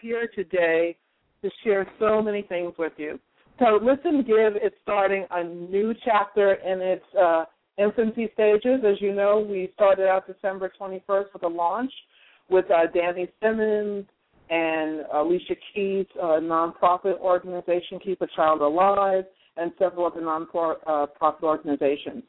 [0.00, 0.96] here today
[1.42, 3.18] to share so many things with you.
[3.58, 7.44] So, Listen Give is starting a new chapter in its uh,
[7.78, 8.80] infancy stages.
[8.86, 11.92] As you know, we started out December 21st with a launch
[12.48, 14.04] with uh, Danny Simmons
[14.50, 19.24] and Alicia Keys' uh, nonprofit organization, Keep a Child Alive,
[19.56, 22.22] and several other nonprofit uh, organizations.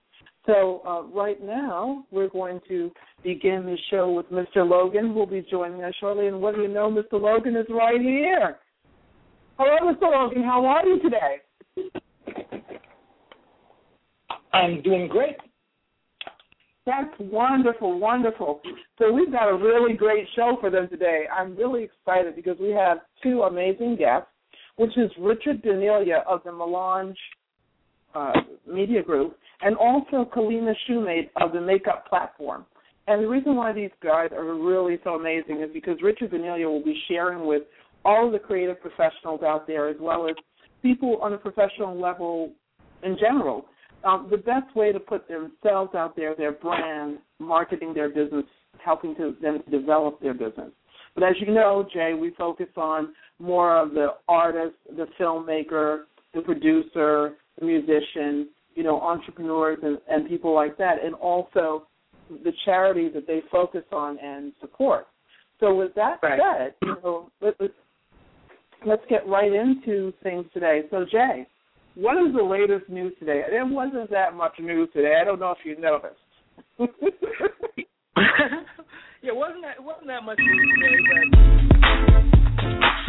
[0.47, 2.89] So uh, right now, we're going to
[3.21, 4.67] begin the show with Mr.
[4.67, 6.27] Logan, who will be joining us shortly.
[6.27, 7.21] And what do you know, Mr.
[7.21, 8.57] Logan is right here.
[9.59, 10.03] Hello, Mr.
[10.03, 10.43] Logan.
[10.43, 11.91] How are you today?
[14.53, 15.35] I'm doing great.
[16.85, 18.61] That's wonderful, wonderful.
[18.98, 21.25] So we've got a really great show for them today.
[21.37, 24.29] I'm really excited because we have two amazing guests,
[24.77, 27.17] which is Richard Bonilla of the Melange
[28.18, 28.34] uh,
[28.71, 32.65] Media Group and also Kellena Shumate of the Makeup Platform.
[33.07, 36.84] And the reason why these guys are really so amazing is because Richard Bonilla will
[36.84, 37.63] be sharing with
[38.04, 40.35] all of the creative professionals out there, as well as
[40.82, 42.51] people on a professional level
[43.04, 43.65] in general,
[44.04, 48.45] um, the best way to put themselves out there, their brand, marketing their business,
[48.84, 50.71] helping to them to develop their business.
[51.15, 56.41] But as you know, Jay, we focus on more of the artist, the filmmaker, the
[56.41, 61.88] producer, the musician, you know, entrepreneurs and, and people like that, and also
[62.30, 65.08] the charities that they focus on and support.
[65.59, 66.40] So with that right.
[66.40, 67.69] said, you know, let, us
[68.85, 70.81] let's get right into things today.
[70.91, 71.47] So Jay,
[71.96, 73.41] what is the latest news today?
[73.50, 75.16] There wasn't that much news today.
[75.19, 76.16] I don't know if you noticed.
[79.24, 83.06] yeah, wasn't that wasn't that much news today, but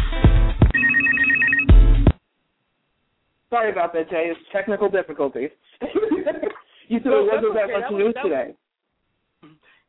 [3.51, 4.31] Sorry about that, Jay.
[4.31, 5.51] It's technical difficulties.
[6.89, 8.55] you said no, it wasn't that much that news today.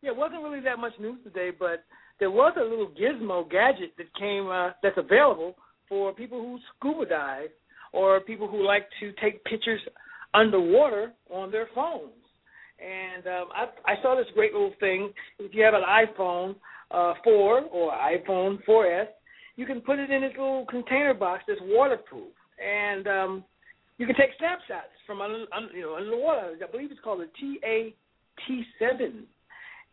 [0.02, 1.84] Yeah, it wasn't really that much news today, but
[2.20, 5.56] there was a little gizmo gadget that came uh, that's available
[5.90, 7.50] for people who scuba dive
[7.92, 9.82] or people who like to take pictures
[10.34, 12.14] underwater on their phones.
[12.80, 15.12] And um, I, I saw this great little thing.
[15.38, 16.56] If you have an iPhone
[16.92, 19.08] uh, 4 or iPhone 4S,
[19.58, 23.44] you can put it in this little container box that's waterproof and um,
[23.98, 26.56] you can take snapshots from un, un, you know underwater.
[26.62, 27.94] I believe it's called a TAT
[28.80, 29.26] seven,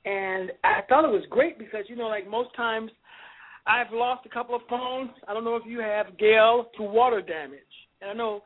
[0.04, 2.90] and I thought it was great because you know like most times
[3.66, 5.10] I've lost a couple of phones.
[5.26, 7.60] I don't know if you have Gail to water damage,
[8.00, 8.42] and I know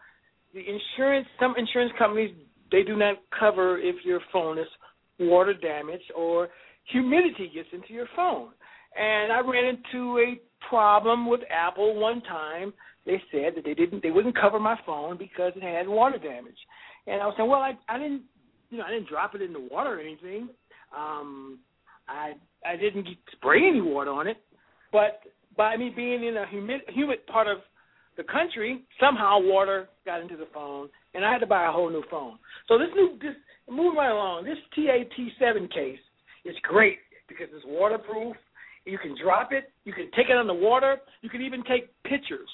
[0.55, 2.35] the insurance some insurance companies
[2.73, 4.67] they do not cover if your phone is
[5.19, 6.49] water damaged or
[6.91, 8.49] humidity gets into your phone.
[8.97, 12.73] And I ran into a problem with Apple one time
[13.07, 16.59] they said that they didn't they wouldn't cover my phone because it had water damage.
[17.07, 18.23] And I was saying, well, I I didn't
[18.71, 20.49] you know I didn't drop it in the water or anything.
[20.97, 21.59] Um,
[22.09, 22.33] I
[22.67, 24.39] I didn't spray any water on it,
[24.93, 25.21] but
[25.57, 27.59] by me being in a humid humid part of
[28.17, 31.91] the country, somehow water got into the phone, and I had to buy a whole
[31.91, 32.39] new phone.
[32.69, 33.35] So this new this
[33.69, 35.99] moving right along, this TAT7 case
[36.45, 38.37] is great because it's waterproof.
[38.85, 40.97] You can drop it, you can take it underwater.
[41.23, 42.49] you can even take pictures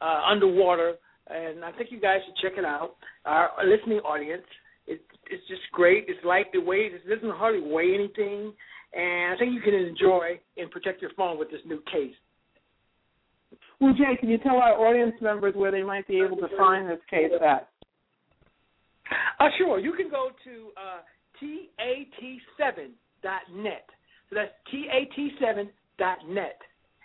[0.00, 0.94] uh, underwater,
[1.28, 2.94] and I think you guys should check it out.
[3.24, 4.44] Our listening audience,
[4.86, 5.00] it,
[5.30, 6.06] it's just great.
[6.08, 6.92] It's light the weight.
[6.94, 8.52] It doesn't hardly weigh anything,
[8.94, 12.14] and I think you can enjoy and protect your phone with this new case.
[13.80, 16.88] Well, Jay, can you tell our audience members where they might be able to find
[16.88, 17.68] this case at?
[19.40, 19.80] Uh, sure.
[19.80, 21.00] You can go to uh,
[21.42, 23.86] tat7.net.
[24.32, 26.58] So that's tat7.net.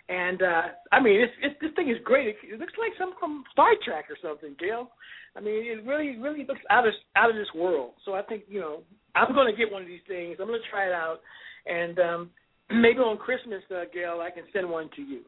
[0.08, 2.28] And uh I mean, it's, it's this thing is great.
[2.28, 4.90] It, it looks like something from Star Trek or something, Gail.
[5.36, 7.92] I mean, it really, really looks out of out of this world.
[8.04, 8.80] So I think you know,
[9.14, 10.38] I'm going to get one of these things.
[10.40, 11.20] I'm going to try it out,
[11.66, 12.30] and um
[12.70, 15.20] maybe on Christmas, uh, Gail, I can send one to you.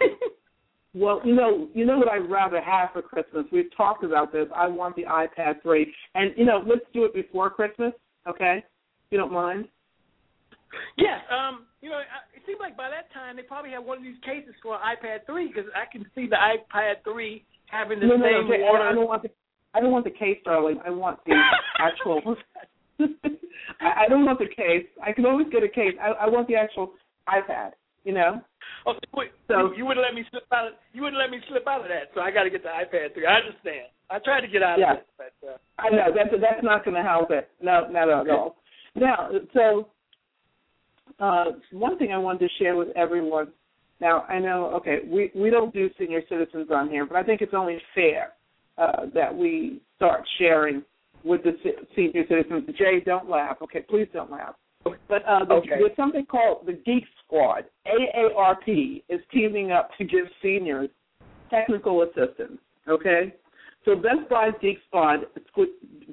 [0.94, 3.46] well, you know, you know what I'd rather have for Christmas.
[3.52, 4.46] We've talked about this.
[4.54, 7.92] I want the iPad 3, and you know, let's do it before Christmas,
[8.28, 8.58] okay?
[8.58, 9.66] If you don't mind.
[10.96, 11.20] Yes.
[11.30, 11.66] Um.
[11.80, 12.02] You know,
[12.34, 15.26] it seems like by that time they probably have one of these cases for iPad
[15.26, 18.82] 3 because I can see the iPad 3 having the no, same no, no, water.
[18.82, 19.30] I don't want the
[19.74, 20.80] I don't want the case, darling.
[20.84, 21.34] I want the
[21.78, 22.36] actual.
[23.80, 24.86] I, I don't want the case.
[25.02, 25.94] I can always get a case.
[26.02, 26.94] I, I want the actual
[27.28, 27.72] iPad.
[28.04, 28.40] You know.
[28.86, 30.68] Oh, wait, so you wouldn't let me slip out.
[30.68, 32.10] Of, you wouldn't let me slip out of that.
[32.14, 33.26] So I got to get the iPad 3.
[33.26, 33.86] I understand.
[34.10, 34.92] I tried to get out yeah.
[34.92, 37.50] of it, but uh, I know that's that's not going to help it.
[37.60, 38.56] No, not at all.
[38.94, 39.88] Now, so
[41.20, 43.48] uh, one thing I wanted to share with everyone.
[44.00, 47.40] Now I know, okay, we we don't do senior citizens on here, but I think
[47.40, 48.32] it's only fair
[48.76, 50.82] uh, that we start sharing
[51.24, 51.52] with the
[51.96, 52.64] senior citizens.
[52.78, 53.56] Jay, don't laugh.
[53.62, 54.54] Okay, please don't laugh.
[54.84, 55.70] But uh, the, Okay.
[55.70, 57.64] there's something called the Geek Squad.
[57.86, 60.88] AARP is teaming up to give seniors
[61.50, 62.58] technical assistance.
[62.88, 63.34] Okay,
[63.84, 65.26] so Best Buy's Geek Squad,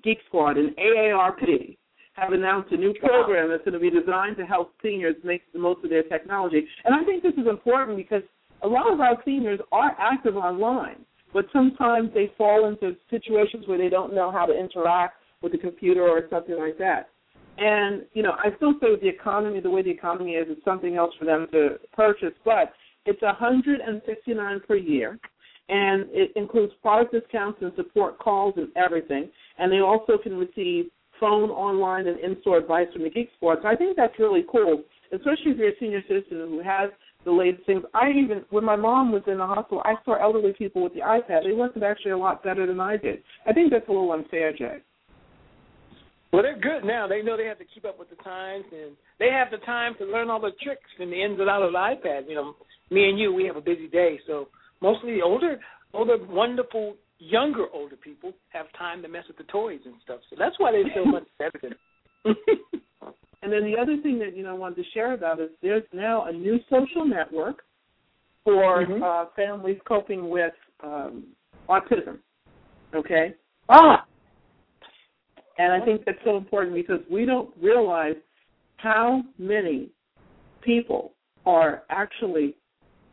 [0.04, 1.78] Geek Squad, and AARP
[2.16, 5.60] have announced a new program that's going to be designed to help seniors make the
[5.60, 6.66] most of their technology.
[6.86, 8.24] And I think this is important because
[8.64, 13.78] a lot of our seniors are active online, but sometimes they fall into situations where
[13.78, 17.10] they don't know how to interact with the computer or something like that.
[17.58, 20.64] And you know, I still say with the economy, the way the economy is, it's
[20.66, 22.34] something else for them to purchase.
[22.44, 22.74] But
[23.06, 25.18] it's a hundred and fifty nine per year,
[25.70, 29.30] and it includes product discounts and support calls and everything.
[29.58, 30.88] And they also can receive
[31.20, 33.60] phone, online, and in-store advice from the Geek Squad.
[33.62, 36.90] So I think that's really cool, especially if you're a senior citizen who has
[37.26, 37.84] the latest things.
[37.94, 41.02] I even, when my mom was in the hospital, I saw elderly people with the
[41.02, 41.44] iPad.
[41.44, 43.24] They worked actually a lot better than I did.
[43.48, 44.78] I think that's a little unfair, Jay.
[46.32, 47.08] Well, they're good now.
[47.08, 49.94] They know they have to keep up with the times, and they have the time
[50.00, 52.28] to learn all the tricks and the ins and outs of the iPad.
[52.28, 52.56] You know,
[52.92, 54.50] me and you, we have a busy day, so
[54.82, 55.60] mostly older,
[55.94, 60.20] older, wonderful, younger older people have time to mess with the toys and stuff.
[60.30, 62.36] So that's why they're so much better than.
[63.44, 65.84] And then the other thing that you know I wanted to share about is there's
[65.94, 67.64] now a new social network
[68.44, 69.04] for Mhm.
[69.04, 70.54] uh, families coping with
[70.84, 71.28] um,
[71.70, 72.18] autism.
[72.96, 73.36] Okay,
[73.70, 74.04] ah,
[75.60, 78.16] and I think that's so important because we don't realize
[78.78, 79.90] how many
[80.62, 81.14] people
[81.46, 82.56] are actually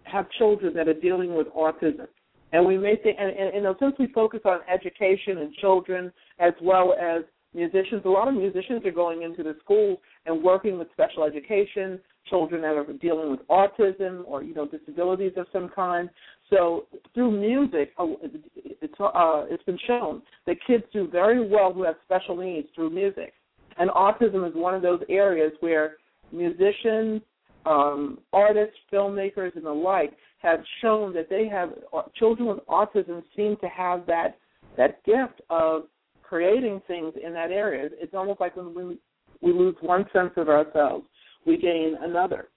[0.04, 2.08] have children that are dealing with autism.
[2.52, 6.52] And we may think, and, and, and since we focus on education and children as
[6.62, 7.22] well as
[7.54, 11.98] musicians, a lot of musicians are going into the schools and working with special education,
[12.28, 16.08] children that are dealing with autism or you know disabilities of some kind.
[16.50, 18.06] So through music, uh,
[18.54, 22.90] it's uh, it's been shown that kids do very well who have special needs through
[22.90, 23.32] music,
[23.78, 25.96] and autism is one of those areas where
[26.30, 27.22] musicians,
[27.66, 30.12] um, artists, filmmakers, and the like
[30.42, 34.36] have shown that they have uh, children with autism seem to have that
[34.76, 35.84] that gift of
[36.22, 37.90] creating things in that area.
[37.92, 38.96] It's almost like when we
[39.40, 41.04] we lose one sense of ourselves,
[41.46, 42.48] we gain another.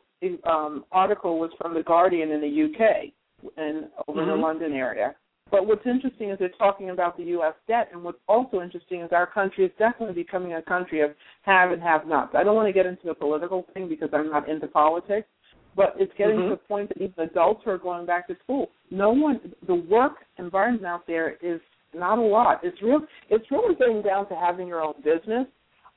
[0.45, 3.13] um, article was from the Guardian in the UK
[3.57, 4.37] and over in Mhm.
[4.37, 5.15] the London area.
[5.51, 7.55] But what's interesting is they're talking about the U.S.
[7.67, 11.73] debt, and what's also interesting is our country is definitely becoming a country of have
[11.73, 12.35] and have nots.
[12.37, 15.27] I don't want to get into the political thing because I'm not into politics,
[15.75, 16.45] but it's getting Mhm.
[16.45, 19.75] to the point that even adults who are going back to school, no one, the
[19.75, 21.61] work environment out there is
[21.93, 22.63] not a lot.
[22.63, 23.05] It's real.
[23.29, 25.49] It's really getting down to having your own business,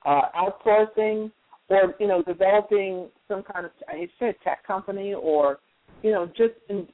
[0.05, 1.31] uh, outsourcing,
[1.69, 5.59] or you know, developing some kind of I said tech company, or
[6.03, 6.87] you know, just in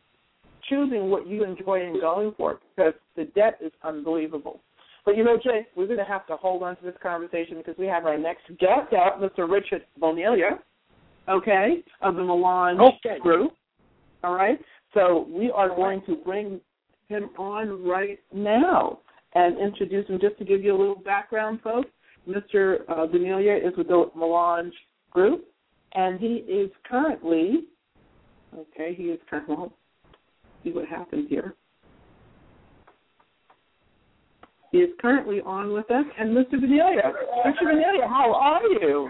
[0.69, 4.61] choosing what you enjoy and going for because the debt is unbelievable.
[5.05, 7.75] But you know, Jay, we're going to have to hold on to this conversation because
[7.77, 9.49] we have our next guest out, Mr.
[9.49, 10.59] Richard Bonilla,
[11.27, 13.19] okay, of the Melange Okay.
[13.19, 13.53] Group.
[14.23, 14.59] All right,
[14.93, 16.59] so we are going to bring
[17.07, 18.99] him on right now
[19.33, 20.19] and introduce him.
[20.21, 21.89] Just to give you a little background, folks,
[22.27, 22.79] Mr.
[22.89, 24.73] Uh, Bonilla is with the Melange
[25.11, 25.45] Group,
[25.93, 27.65] and he is currently
[28.57, 29.71] Okay, he is currently, of
[30.63, 31.55] see what happens here.
[34.71, 36.59] He is currently on with us, and Mr.
[36.59, 37.01] Bonilla.
[37.45, 37.63] Mr.
[37.63, 39.09] Bonilla, how are you?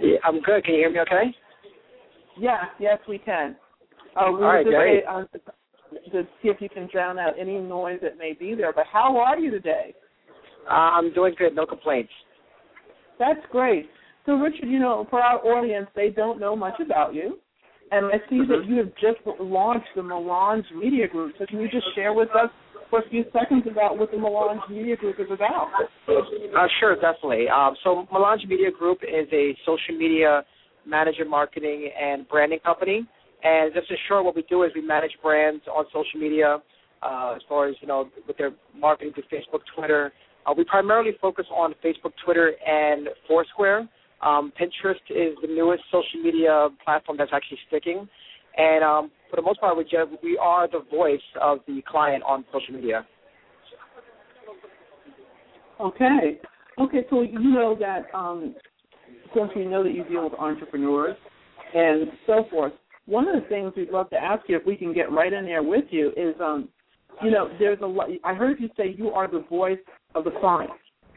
[0.00, 0.64] Yeah, I'm good.
[0.64, 1.34] Can you hear me okay?
[2.38, 3.56] Yeah, yes, we can.
[4.16, 5.04] Uh, we All right, great.
[5.04, 5.24] Uh,
[6.12, 8.72] to see if you can drown out any noise that may be there.
[8.72, 9.94] But how are you today?
[10.68, 11.54] Uh, I'm doing good.
[11.54, 12.10] No complaints.
[13.18, 13.88] That's great.
[14.26, 17.38] So, Richard, you know, for our audience, they don't know much about you.
[17.92, 18.50] And I see mm-hmm.
[18.50, 21.34] that you have just launched the Melange Media Group.
[21.38, 22.50] So, can you just share with us
[22.90, 25.68] for a few seconds about what the Melange Media Group is about?
[26.08, 27.48] Uh, sure, definitely.
[27.48, 30.42] Um, so, Melange Media Group is a social media
[30.84, 33.06] manager marketing and branding company.
[33.44, 36.58] And just in short, what we do is we manage brands on social media
[37.02, 40.12] uh, as far as, you know, with their marketing to Facebook, Twitter.
[40.46, 43.88] Uh, we primarily focus on Facebook, Twitter, and Foursquare.
[44.22, 48.08] Um, Pinterest is the newest social media platform that's actually sticking.
[48.56, 52.22] And um, for the most part, we, just, we are the voice of the client
[52.26, 53.06] on social media.
[55.80, 56.40] Okay.
[56.78, 58.54] Okay, so you know that um,
[59.34, 61.16] since we know that you deal with entrepreneurs
[61.74, 62.72] and so forth,
[63.06, 65.44] one of the things we'd love to ask you, if we can get right in
[65.44, 66.68] there with you, is, um,
[67.22, 68.08] you know, there's a lot.
[68.24, 69.78] I heard you say you are the voice
[70.14, 70.70] of the client.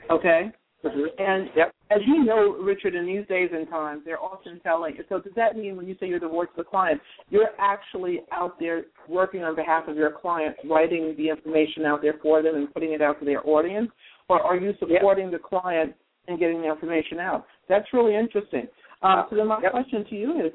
[0.09, 0.51] Okay.
[0.83, 1.21] Mm-hmm.
[1.21, 1.73] And yep.
[1.91, 4.95] as you know, Richard, in these days and times, they're often telling.
[5.09, 8.21] So does that mean when you say you're the voice of the client, you're actually
[8.31, 12.55] out there working on behalf of your client, writing the information out there for them
[12.55, 13.89] and putting it out to their audience,
[14.29, 15.41] or are you supporting yep.
[15.41, 15.93] the client
[16.27, 17.45] and getting the information out?
[17.67, 18.67] That's really interesting.
[19.01, 19.71] Um, so then my yep.
[19.71, 20.53] question to you is,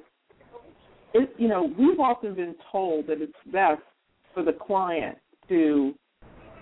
[1.12, 3.82] it, you know, we've often been told that it's best
[4.32, 5.94] for the client to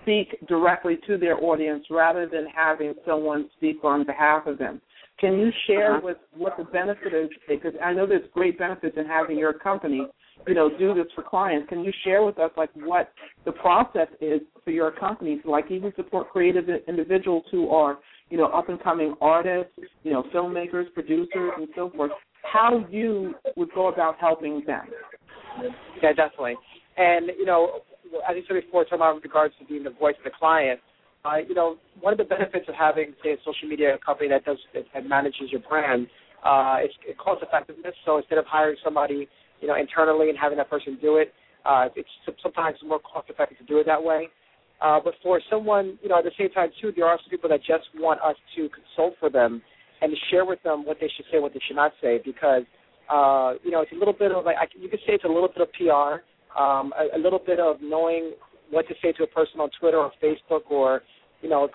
[0.02, 4.80] speak directly to their audience rather than having someone speak on behalf of them.
[5.18, 6.06] Can you share uh-huh.
[6.06, 7.30] with what the benefit is?
[7.48, 10.06] Because I know there's great benefits in having your company,
[10.48, 11.68] you know, do this for clients.
[11.68, 13.12] Can you share with us like what
[13.44, 17.98] the process is for your company to like even support creative individuals who are,
[18.30, 22.10] you know, up and coming artists, you know, filmmakers, producers, and so forth?
[22.42, 24.86] How you would go about helping them?
[26.02, 26.56] Yeah, definitely.
[26.96, 27.82] And you know,
[28.28, 30.80] as you said before, talking about with regards to being the voice of the client,
[31.24, 34.44] uh, you know, one of the benefits of having, say, a social media company that
[34.44, 36.08] does that manages your brand
[36.44, 37.94] uh, is cost effectiveness.
[38.04, 39.28] So instead of hiring somebody,
[39.60, 41.32] you know, internally and having that person do it,
[41.64, 42.08] uh, it's
[42.42, 44.28] sometimes more cost effective to do it that way.
[44.80, 47.48] Uh, but for someone, you know, at the same time too, there are some people
[47.48, 49.62] that just want us to consult for them
[50.00, 52.62] and to share with them what they should say, what they should not say, because
[53.12, 55.48] uh, you know, it's a little bit of like you could say it's a little
[55.48, 56.24] bit of PR
[56.58, 58.32] um, a, a little bit of knowing
[58.70, 61.02] what to say to a person on Twitter or Facebook, or
[61.40, 61.68] you know,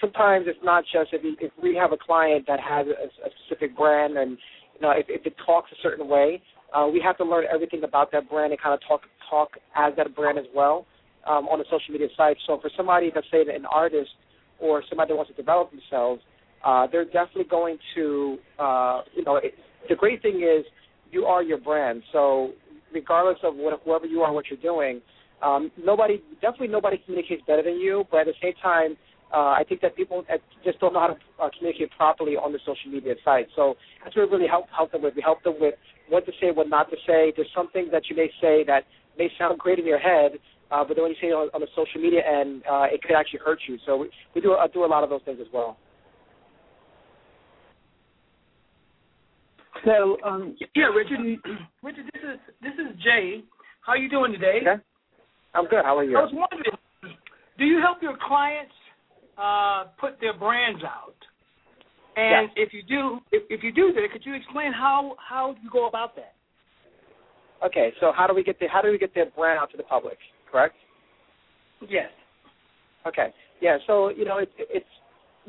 [0.00, 3.30] sometimes it's not just if, you, if we have a client that has a, a
[3.44, 4.38] specific brand and
[4.74, 6.42] you know if, if it talks a certain way,
[6.74, 9.92] uh, we have to learn everything about that brand and kind of talk talk as
[9.96, 10.86] that brand as well
[11.26, 12.36] um, on the social media site.
[12.46, 14.10] So for somebody that's say an artist
[14.58, 16.22] or somebody that wants to develop themselves,
[16.64, 19.54] uh, they're definitely going to uh, you know it,
[19.88, 20.64] the great thing is
[21.10, 22.02] you are your brand.
[22.12, 22.52] So
[22.92, 25.00] regardless of what, whoever you are, what you're doing.
[25.42, 28.96] Um, nobody, definitely nobody communicates better than you, but at the same time,
[29.32, 30.24] uh, I think that people
[30.64, 33.46] just don't know how to uh, communicate properly on the social media site.
[33.54, 35.14] So that's what we really help help them with.
[35.14, 35.74] We help them with
[36.08, 37.32] what to say, what not to say.
[37.36, 38.84] There's something that you may say that
[39.18, 40.32] may sound great in your head,
[40.70, 43.02] uh, but then when you say it on, on the social media end, uh, it
[43.02, 43.76] could actually hurt you.
[43.84, 45.76] So we, we do uh, do a lot of those things as well.
[49.84, 51.20] So, um, yeah, Richard.
[51.82, 53.42] Richard, this is this is Jay.
[53.84, 54.60] How are you doing today?
[54.62, 54.82] Okay.
[55.54, 55.84] I'm good.
[55.84, 56.16] How are you?
[56.16, 57.16] I was wondering,
[57.58, 58.72] do you help your clients
[59.38, 61.14] uh, put their brands out?
[62.16, 62.66] And yes.
[62.68, 65.88] if you do, if, if you do that, could you explain how how you go
[65.88, 66.34] about that?
[67.64, 69.76] Okay, so how do we get the how do we get their brand out to
[69.76, 70.18] the public?
[70.50, 70.74] Correct.
[71.88, 72.10] Yes.
[73.06, 73.32] Okay.
[73.60, 73.78] Yeah.
[73.86, 74.86] So you know, it's it's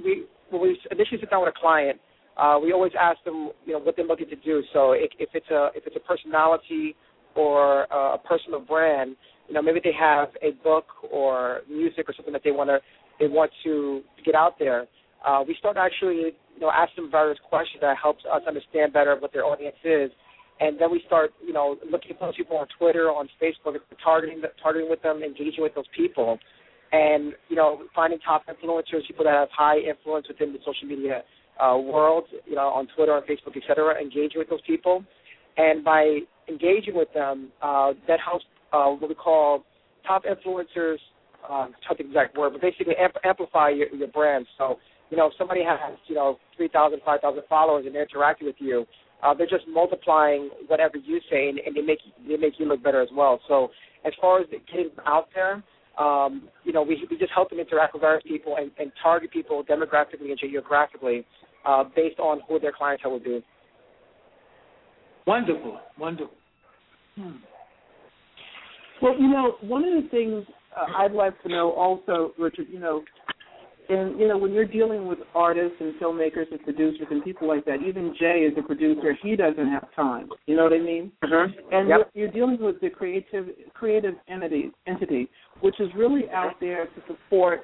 [0.04, 2.00] we when we initially sit down with a client,
[2.40, 4.64] uh, we always ask them, you know, what they're looking to do.
[4.72, 6.96] So if, if it's a if it's a personality
[7.36, 9.16] or uh, a personal brand,
[9.48, 12.80] you know, maybe they have a book or music or something that they want to
[13.20, 14.88] they want to get out there.
[15.26, 19.18] Uh, we start actually, you know, ask them various questions that helps us understand better
[19.20, 20.10] what their audience is,
[20.62, 24.42] and then we start, you know, looking at those people on Twitter, on Facebook, targeting
[24.64, 26.40] targeting with them, engaging with those people,
[26.94, 31.24] and you know, finding top influencers, people that have high influence within the social media
[31.60, 34.00] uh, world, you know, on Twitter, on Facebook, etc.
[34.02, 35.04] Engage with those people,
[35.58, 39.64] and by engaging with them, uh, that helps uh, what we call
[40.06, 40.98] top influencers.
[41.50, 44.46] Uh, not the exact word, but basically amp- amplify your, your brand.
[44.58, 44.78] So
[45.10, 48.86] you know, if somebody has, you know, 3,000, 5,000 followers and they're interacting with you,
[49.24, 52.82] uh, they're just multiplying whatever you say, and, and they make they make you look
[52.82, 53.40] better as well.
[53.48, 53.70] So
[54.06, 55.62] as far as getting out there,
[55.98, 59.32] um, you know, we we just help them interact with various people and, and target
[59.32, 61.26] people demographically and geographically
[61.66, 63.44] uh, based on who their clientele would be.
[65.28, 66.36] Wonderful, wonderful.
[67.16, 67.32] Hmm.
[69.02, 72.80] Well, you know, one of the things uh, I'd like to know also, Richard, you
[72.80, 73.04] know,
[73.90, 77.66] and you know when you're dealing with artists and filmmakers and producers and people like
[77.66, 79.18] that, even Jay is a producer.
[79.22, 80.30] He doesn't have time.
[80.46, 81.12] You know what I mean?
[81.24, 81.74] Mm-hmm.
[81.74, 82.12] And yep.
[82.14, 85.28] you're, you're dealing with the creative creative entity entity,
[85.62, 87.62] which is really out there to support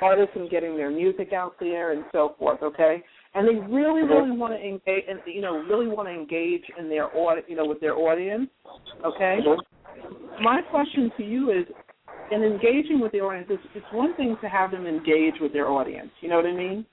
[0.00, 2.62] artists in getting their music out there and so forth.
[2.62, 3.02] Okay,
[3.38, 6.88] and they really really want to engage, and you know really want to engage in
[6.88, 7.08] their
[7.46, 8.50] you know with their audience.
[9.04, 9.38] Okay.
[10.40, 11.66] My question to you is,
[12.30, 15.68] in engaging with the audience, it's, it's one thing to have them engage with their
[15.68, 16.10] audience.
[16.20, 16.86] You know what I mean?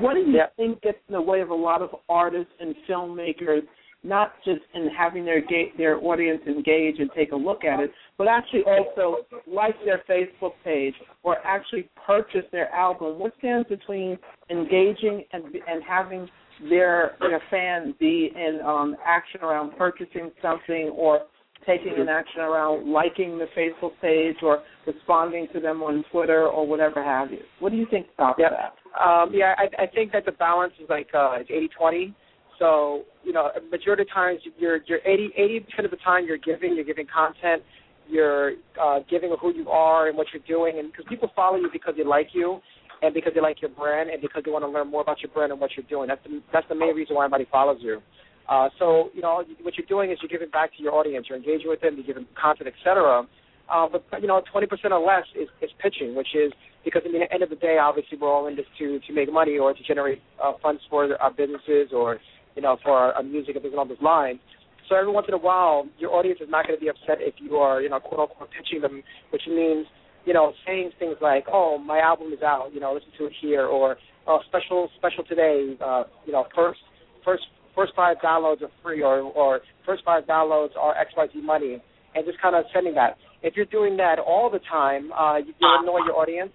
[0.00, 0.46] What do you yeah.
[0.56, 3.62] think gets in the way of a lot of artists and filmmakers,
[4.02, 7.90] not just in having their ga- their audience engage and take a look at it,
[8.16, 13.18] but actually also like their Facebook page or actually purchase their album?
[13.18, 14.18] What stands between
[14.50, 16.28] engaging and and having
[16.68, 21.20] their their fan be in um, action around purchasing something or
[21.66, 26.66] taking an action around liking the Facebook page or responding to them on Twitter or
[26.66, 27.40] whatever have you.
[27.58, 28.48] What do you think about yeah.
[28.48, 29.02] that?
[29.02, 32.14] Um, yeah, I, I think that the balance is like uh, it's eighty twenty.
[32.60, 36.38] So you know, majority of times you're you're eighty eighty percent of the time you're
[36.38, 37.62] giving you're giving content,
[38.08, 41.70] you're uh, giving who you are and what you're doing, and because people follow you
[41.72, 42.60] because they like you,
[43.02, 45.32] and because they like your brand, and because they want to learn more about your
[45.32, 46.06] brand and what you're doing.
[46.06, 48.00] That's the that's the main reason why everybody follows you.
[48.46, 51.26] Uh, so you know what you're doing is you're giving back to your audience.
[51.28, 51.96] You're engaging with them.
[51.96, 53.26] You're giving content, etc.
[53.70, 56.52] Uh, but you know, 20% or less is, is pitching, which is
[56.84, 59.32] because at the end of the day, obviously, we're all in this to to make
[59.32, 62.18] money or to generate uh, funds for our businesses or
[62.56, 64.40] you know for our, music and things along those lines.
[64.88, 67.34] So every once in a while, your audience is not going to be upset if
[67.38, 69.86] you are you know quote unquote pitching them, which means
[70.24, 73.32] you know saying things like, oh, my album is out, you know, listen to it
[73.40, 76.80] here, or oh, special special today, uh, you know, first
[77.24, 81.82] first first five downloads are free or or first five downloads are XYZ money
[82.14, 83.16] and just kind of sending that.
[83.42, 86.50] If you're doing that all the time, uh, you'll annoy your audience.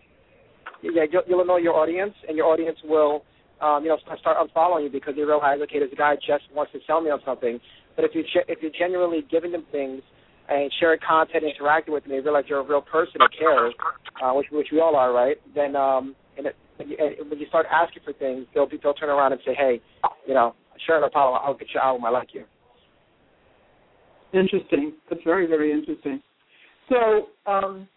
[0.83, 3.23] Yeah, you'll, you'll annoy your audience, and your audience will,
[3.65, 6.79] um, you know, start unfollowing you because they realize, okay, this guy just wants to
[6.85, 7.59] sell me on something.
[7.95, 10.01] But if you if you're genuinely giving them things
[10.47, 13.73] and sharing content, interacting with them, they realize you're a real person that cares,
[14.23, 15.37] uh, which which we all are, right?
[15.55, 19.09] Then um, and, it, and when you start asking for things, they'll be, they'll turn
[19.09, 19.81] around and say, hey,
[20.27, 20.53] you know,
[20.85, 21.41] sure, no problem.
[21.43, 22.05] I'll get your album.
[22.05, 22.43] I like you.
[24.33, 24.93] Interesting.
[25.09, 26.21] That's very very interesting.
[26.89, 27.87] So, um,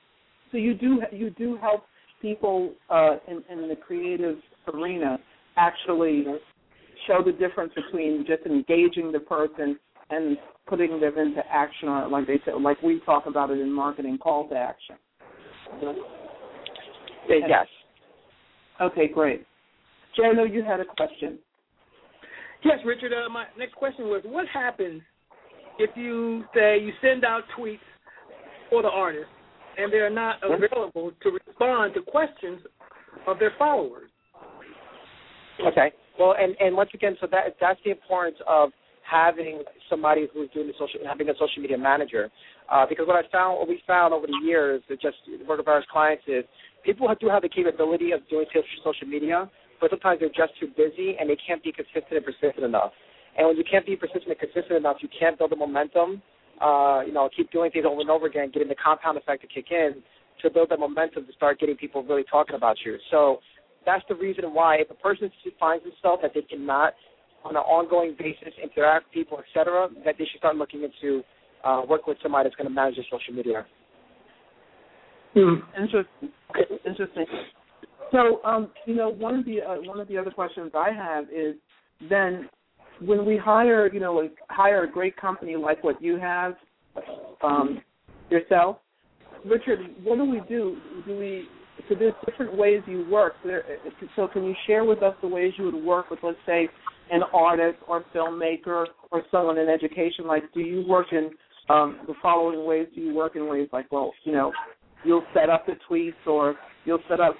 [0.51, 1.83] so you do you do help
[2.23, 4.39] people uh, in, in the creative
[4.73, 5.19] arena
[5.59, 6.25] actually
[7.07, 9.79] show the difference between just engaging the person
[10.11, 13.73] and putting them into action, or like they said, like we talk about it in
[13.73, 14.97] marketing, call to action.
[17.29, 17.67] Yes.
[18.81, 19.45] Okay, great.
[20.17, 21.39] Jay, I know you had a question.
[22.65, 23.13] Yes, Richard.
[23.13, 25.03] Uh, my next question was, what happens
[25.79, 27.79] if you say you send out tweets
[28.71, 29.29] for the artist
[29.77, 32.61] and they're not available to respond to questions
[33.27, 34.08] of their followers?
[35.67, 35.93] Okay.
[36.19, 38.71] Well, and and once again, so that that's the importance of
[39.09, 42.31] having somebody who's doing the social, having a social media manager.
[42.71, 45.17] Uh, because what I found, what we found over the years, that just
[45.49, 46.45] work of various clients is
[46.85, 48.45] people do have the capability of doing
[48.85, 52.65] social media, but sometimes they're just too busy and they can't be consistent and persistent
[52.65, 52.93] enough.
[53.39, 56.21] And when you can't be persistent and consistent enough, you can't build the momentum.
[56.61, 59.49] Uh, you know, keep doing things over and over again, getting the compound effect to
[59.49, 60.03] kick in
[60.43, 62.97] to build that momentum to start getting people really talking about you.
[63.11, 63.39] So
[63.87, 66.95] that's the reason why if a person finds himself that they cannot
[67.45, 71.23] on an ongoing basis interact with people, etc., that they should start looking into
[71.65, 73.67] uh, work with somebody that's going to manage their social media.
[75.35, 75.55] Hmm.
[75.81, 76.31] Interesting.
[76.87, 77.27] Interesting.
[78.11, 81.25] So, um, you know, one of the uh, one of the other questions I have
[81.25, 81.57] is
[82.09, 82.49] then
[83.01, 86.55] when we hire, you know, like hire a great company like what you have
[87.43, 87.83] um,
[88.31, 88.79] yourself,
[89.45, 90.79] Richard, what do we do?
[91.07, 91.47] Do we
[91.89, 93.35] so there's different ways you work.
[93.45, 93.65] There,
[94.17, 96.69] so can you share with us the ways you would work with, let's say,
[97.11, 100.27] an artist or filmmaker or someone in education?
[100.27, 101.31] Like, do you work in
[101.69, 102.89] um, the following ways?
[102.95, 104.53] Do you work in ways like, well, you know,
[105.05, 107.35] you'll set up the tweets or you'll set up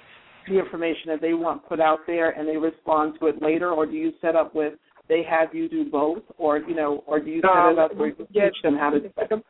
[0.47, 3.85] the information that they want put out there and they respond to it later, or
[3.85, 4.73] do you set up with
[5.07, 7.95] they have you do both, or you know, or do you set um, it up
[7.95, 9.43] where you teach them how to do it?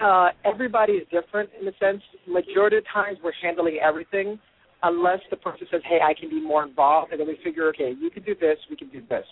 [0.00, 2.02] Uh, everybody is different in a sense.
[2.26, 4.38] Majority of times we're handling everything.
[4.82, 7.90] unless the person says, "Hey, I can be more involved," and then we figure, "Okay,
[7.92, 9.26] you can do this, we can do this."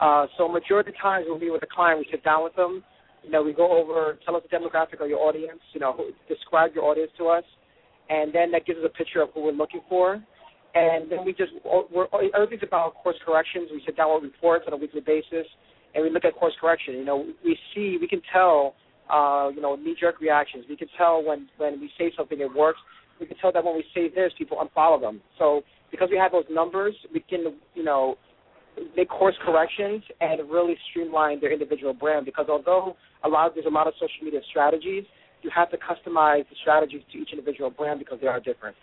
[0.00, 2.54] Uh, so majority of the times when we with a client, we sit down with
[2.54, 2.82] them.
[3.22, 5.60] You know, we go over, tell us the demographic of your audience.
[5.72, 7.44] You know, describe your audience to us,
[8.08, 10.22] and then that gives us a picture of who we're looking for.
[10.74, 13.70] And then we just, we're, everything's about course corrections.
[13.72, 15.46] We sit down with reports on a weekly basis,
[15.94, 16.94] and we look at course correction.
[16.94, 18.74] You know, we see, we can tell,
[19.10, 20.64] uh, you know, knee-jerk reactions.
[20.68, 22.78] We can tell when when we say something it works.
[23.18, 25.20] We can tell that when we say this, people unfollow them.
[25.38, 28.16] So because we have those numbers, we can, you know,
[28.96, 32.24] make course corrections and really streamline their individual brand.
[32.24, 35.04] Because although a lot there's a lot of social media strategies,
[35.42, 38.76] you have to customize the strategies to each individual brand because they are different.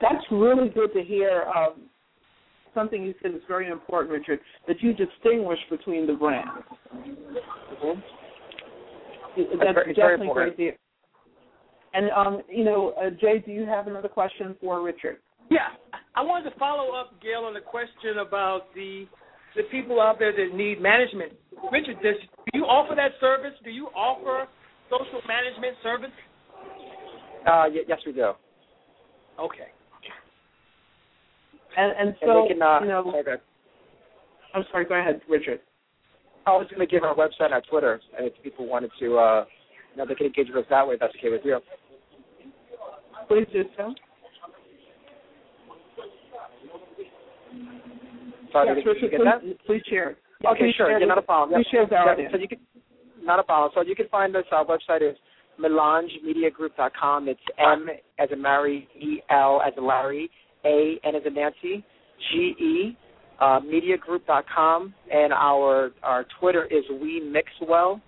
[0.00, 1.44] That's really good to hear.
[1.56, 1.88] Um,
[2.74, 6.50] something you said is very important, Richard, that you distinguish between the brands.
[6.94, 8.00] Mm-hmm.
[9.36, 10.56] That's, That's definitely great.
[10.56, 10.78] great.
[11.94, 15.18] And um, you know, uh, Jay, do you have another question for Richard?
[15.50, 15.68] Yeah,
[16.14, 19.06] I wanted to follow up, Gail, on the question about the
[19.56, 21.32] the people out there that need management.
[21.70, 22.16] Richard, does,
[22.52, 23.52] do you offer that service?
[23.62, 24.48] Do you offer
[24.90, 26.10] social management service?
[27.46, 28.32] Uh, y- yes, we do.
[29.38, 29.70] Okay.
[31.76, 33.42] And and And so they can, uh, you know, okay.
[34.54, 34.84] I'm sorry.
[34.84, 35.60] Go ahead, Richard.
[36.46, 39.16] I was going to give our website, and our Twitter, and if people wanted to,
[39.16, 39.44] uh,
[39.92, 40.94] you know, they can engage with us that way.
[40.94, 41.58] If that's okay with you.
[43.28, 43.94] Please do so.
[48.52, 49.40] Sorry, yes, Richard, get that?
[49.40, 50.16] please, please share.
[50.42, 50.88] Yeah, Okay, sure.
[50.88, 51.60] share Yeah, not a problem.
[51.60, 52.28] Please share our Yeah.
[52.30, 52.58] So you can,
[53.22, 53.72] not a problem.
[53.74, 54.44] So you can find us.
[54.52, 55.16] Our website is
[55.60, 57.28] melangemediagroup.com.
[57.28, 60.30] It's M as a Mary, E L as a Larry,
[60.64, 61.84] A N as a Nancy,
[62.30, 62.96] G E,
[63.40, 68.00] uh, mediagroup.com, and our our Twitter is We Mix Well.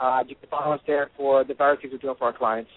[0.00, 2.70] Uh, you can follow us there for the various things we're doing for our clients.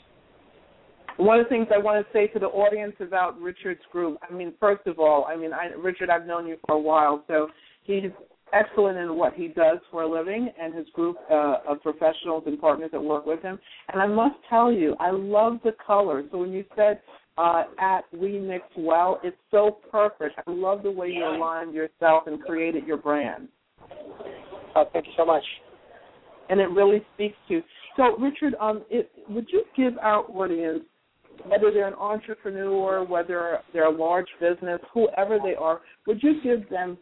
[1.18, 4.34] One of the things I want to say to the audience about Richard's group, I
[4.34, 7.48] mean, first of all, I mean, I, Richard, I've known you for a while, so
[7.84, 8.12] he's
[8.54, 12.60] excellent in what he does for a living and his group uh, of professionals and
[12.60, 13.58] partners that work with him.
[13.92, 16.26] And I must tell you, I love the colors.
[16.32, 17.00] So when you said
[17.38, 20.40] uh, at We Mix Well, it's so perfect.
[20.48, 23.48] I love the way you aligned yourself and created your brand.
[24.76, 25.44] Uh, thank you so much.
[26.50, 27.62] And it really speaks to.
[27.98, 30.84] So, Richard, um, it, would you give our audience
[31.48, 36.70] whether they're an entrepreneur, whether they're a large business, whoever they are, would you give
[36.70, 36.98] them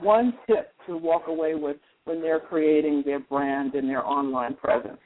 [0.00, 4.98] one tip to walk away with when they're creating their brand and their online presence?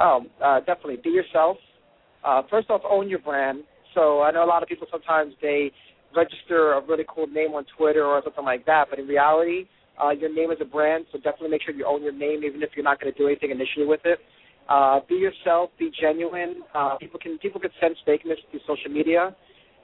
[0.00, 0.98] Oh, uh, definitely.
[1.02, 1.56] Be yourself.
[2.26, 3.62] Uh, first off, own your brand.
[3.94, 5.70] So I know a lot of people sometimes they
[6.14, 9.68] register a really cool name on Twitter or something like that, but in reality,
[10.02, 11.06] uh, your name is a brand.
[11.12, 13.26] So definitely make sure you own your name, even if you're not going to do
[13.28, 14.18] anything initially with it.
[14.68, 15.70] Uh, be yourself.
[15.78, 16.62] Be genuine.
[16.74, 19.34] Uh, people can people can sense fakeness through social media,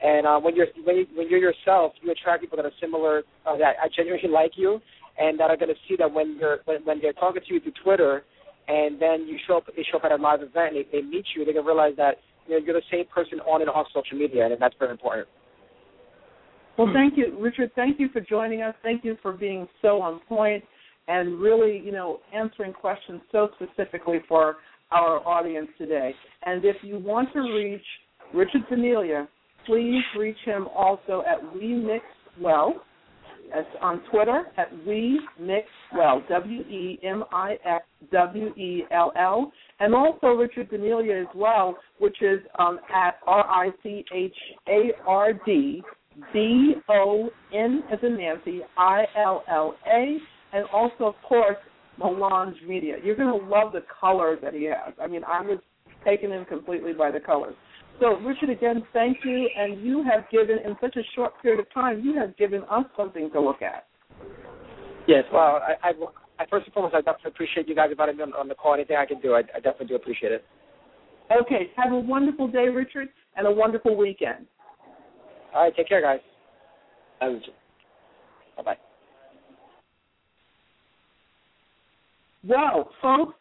[0.03, 3.23] and uh, when you're when, you, when you're yourself, you attract people that are similar
[3.47, 4.81] uh, that genuinely like you,
[5.19, 7.61] and that are going to see that when you're when, when they're talking to you
[7.61, 8.25] through Twitter,
[8.67, 11.07] and then you show up they show up at a live event and they, they
[11.07, 13.71] meet you, they're going to realize that you know, you're the same person on and
[13.71, 15.29] off social media, and that's very important.
[16.79, 17.71] Well, thank you, Richard.
[17.77, 18.75] Thank you for joining us.
[18.83, 20.65] Thank you for being so on point
[21.09, 24.57] and really, you know, answering questions so specifically for
[24.91, 26.15] our audience today.
[26.45, 27.85] And if you want to reach
[28.35, 29.29] Richard Bonilla,
[29.67, 32.05] please reach him also at We Mix
[32.41, 32.83] Well.
[33.55, 39.13] That's on Twitter at We Mix Well, W E M I X W E L
[39.17, 44.35] L, and also Richard Bonilla as well, which is um, at R I C H
[44.69, 45.83] A R D
[46.33, 50.19] B O N as in Nancy I L L A,
[50.53, 51.57] and also of course
[51.99, 52.97] Melange Media.
[53.03, 54.95] You're going to love the colors that he has.
[55.01, 55.59] I mean, I was
[56.05, 57.55] taken in completely by the colors.
[58.03, 59.49] So, Richard, again, thank you.
[59.57, 62.85] And you have given, in such a short period of time, you have given us
[62.97, 63.87] something to look at.
[65.07, 65.23] Yes.
[65.33, 65.93] Well, I, I,
[66.41, 68.75] I first and foremost, I definitely appreciate you guys inviting me on, on the call.
[68.75, 70.45] Anything I can do, I, I definitely do appreciate it.
[71.31, 71.71] Okay.
[71.77, 74.47] Have a wonderful day, Richard, and a wonderful weekend.
[75.55, 75.77] All right.
[75.77, 76.19] Take care, guys.
[78.57, 78.77] Bye bye.
[82.45, 83.35] Well, folks,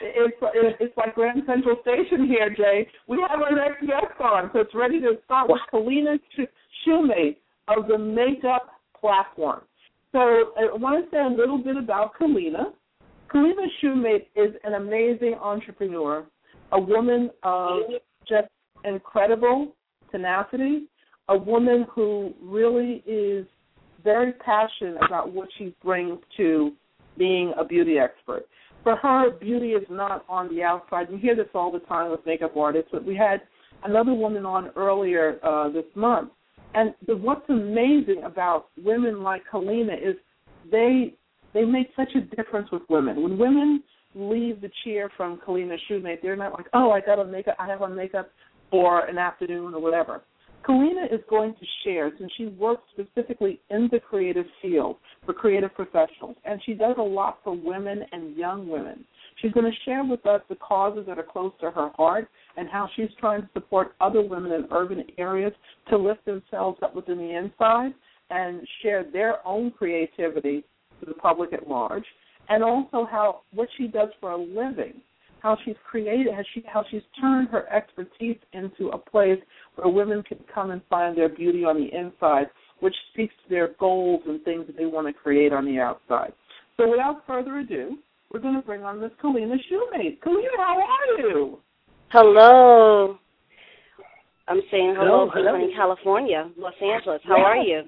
[0.00, 0.36] it's
[0.80, 2.88] it's like Grand Central Station here, Jay.
[3.08, 6.18] We have our next guest on, so it's ready to start with Kellena
[6.86, 7.36] Shumate
[7.68, 9.62] of the Makeup Platform.
[10.12, 12.72] So I want to say a little bit about Kellena.
[13.32, 16.26] Kellena Shumate is an amazing entrepreneur,
[16.72, 17.82] a woman of
[18.28, 18.48] just
[18.84, 19.74] incredible
[20.10, 20.88] tenacity,
[21.28, 23.46] a woman who really is
[24.02, 26.72] very passionate about what she brings to
[27.18, 28.46] being a beauty expert.
[28.82, 31.08] For her, beauty is not on the outside.
[31.10, 33.42] You hear this all the time with makeup artists, but we had
[33.84, 36.30] another woman on earlier uh, this month.
[36.74, 40.16] And the, what's amazing about women like Kellena is
[40.70, 41.14] they
[41.52, 43.22] they make such a difference with women.
[43.22, 43.82] When women
[44.14, 47.66] leave the chair from Kellena Shumate, they're not like, oh, I got to make I
[47.66, 48.30] have on makeup
[48.70, 50.22] for an afternoon or whatever.
[50.66, 55.74] Kellena is going to share, since she works specifically in the creative field for creative
[55.74, 59.04] professionals, and she does a lot for women and young women.
[59.40, 62.68] She's going to share with us the causes that are close to her heart and
[62.68, 65.52] how she's trying to support other women in urban areas
[65.88, 67.92] to lift themselves up within the inside
[68.28, 70.62] and share their own creativity
[71.00, 72.04] to the public at large,
[72.48, 75.00] and also how what she does for a living
[75.42, 79.38] how she's created, how she how she's turned her expertise into a place
[79.76, 82.46] where women can come and find their beauty on the inside,
[82.80, 86.32] which speaks to their goals and things that they want to create on the outside.
[86.76, 87.98] So without further ado,
[88.32, 90.20] we're going to bring on Miss Kellena Shumate.
[90.20, 91.58] Kellena, how are you?
[92.10, 93.18] Hello.
[94.48, 95.64] I'm saying hello, hello, hello.
[95.64, 97.20] in California, Los Angeles.
[97.24, 97.82] How are you?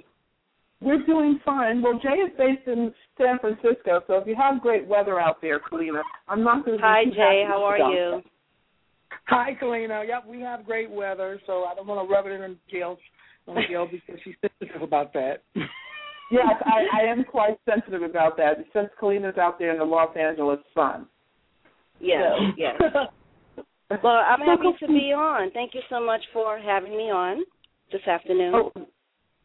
[0.82, 1.80] We're doing fine.
[1.80, 5.60] Well, Jay is based in San Francisco, so if you have great weather out there,
[5.60, 6.84] Kellena, I'm not going to.
[6.84, 7.44] Hi, Jay.
[7.46, 8.22] How are you?
[9.28, 10.06] Hi, Kellena.
[10.06, 12.98] Yep, we have great weather, so I don't want to rub it in Gail's
[13.46, 15.42] on Gail because she's sensitive about that.
[15.54, 20.16] yes, I, I am quite sensitive about that since Kellena's out there in the Los
[20.16, 21.06] Angeles sun.
[22.00, 22.52] Yes, so.
[22.56, 22.80] yes.
[24.02, 25.52] well, I'm happy to be on.
[25.52, 27.44] Thank you so much for having me on
[27.92, 28.54] this afternoon.
[28.54, 28.72] Oh,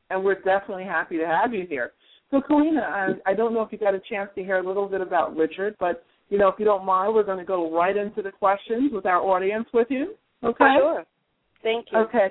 [0.09, 1.91] and we're definitely happy to have you here.
[2.31, 4.87] So, Kellena, I, I don't know if you got a chance to hear a little
[4.87, 7.95] bit about Richard, but you know, if you don't mind, we're going to go right
[7.95, 10.15] into the questions with our audience with you.
[10.43, 10.75] Okay.
[10.77, 11.05] Sure.
[11.63, 11.99] Thank you.
[11.99, 12.27] Okay.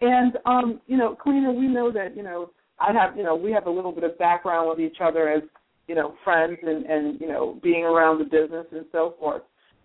[0.00, 3.52] And um, you know, Kellena, we know that you know I have you know we
[3.52, 5.42] have a little bit of background with each other as
[5.86, 9.42] you know friends and and you know being around the business and so forth.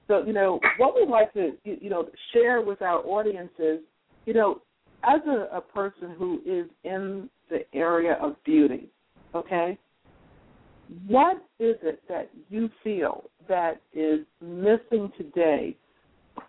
[0.07, 3.81] So you know what we'd like to you know share with our audiences,
[4.25, 4.61] you know,
[5.07, 8.89] as a, a person who is in the area of beauty,
[9.33, 9.77] okay,
[11.07, 15.75] what is it that you feel that is missing today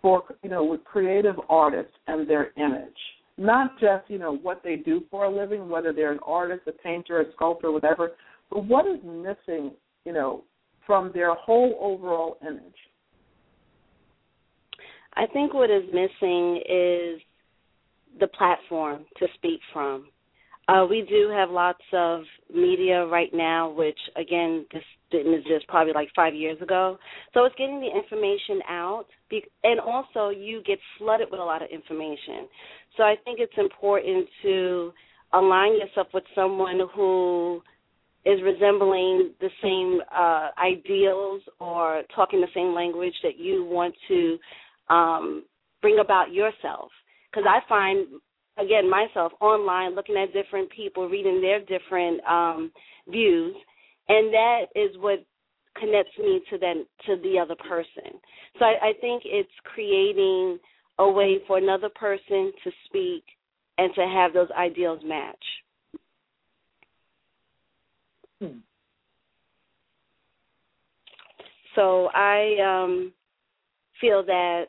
[0.01, 2.97] for you know with creative artists and their image?
[3.37, 6.71] Not just you know what they do for a living, whether they're an artist, a
[6.71, 8.11] painter, a sculptor, whatever,
[8.49, 9.71] but what is missing,
[10.05, 10.43] you know,
[10.85, 12.63] from their whole overall image?
[15.15, 17.19] I think what is missing is
[18.19, 20.07] the platform to speak from.
[20.67, 25.93] Uh, we do have lots of media right now, which again, this didn't exist probably
[25.93, 26.97] like five years ago.
[27.33, 29.05] So it's getting the information out,
[29.63, 32.49] and also you get flooded with a lot of information.
[32.97, 34.91] So I think it's important to
[35.31, 37.61] align yourself with someone who
[38.25, 44.37] is resembling the same uh, ideals or talking the same language that you want to
[44.93, 45.45] um,
[45.81, 46.91] bring about yourself
[47.31, 48.07] because I find
[48.57, 52.71] again myself online looking at different people reading their different um
[53.07, 53.55] views
[54.09, 55.25] and that is what
[55.79, 58.19] connects me to then to the other person
[58.57, 60.57] so I, I think it's creating
[60.99, 63.23] a way for another person to speak
[63.77, 65.35] and to have those ideals match
[68.41, 68.57] hmm.
[71.75, 73.13] so i um
[74.01, 74.65] feel that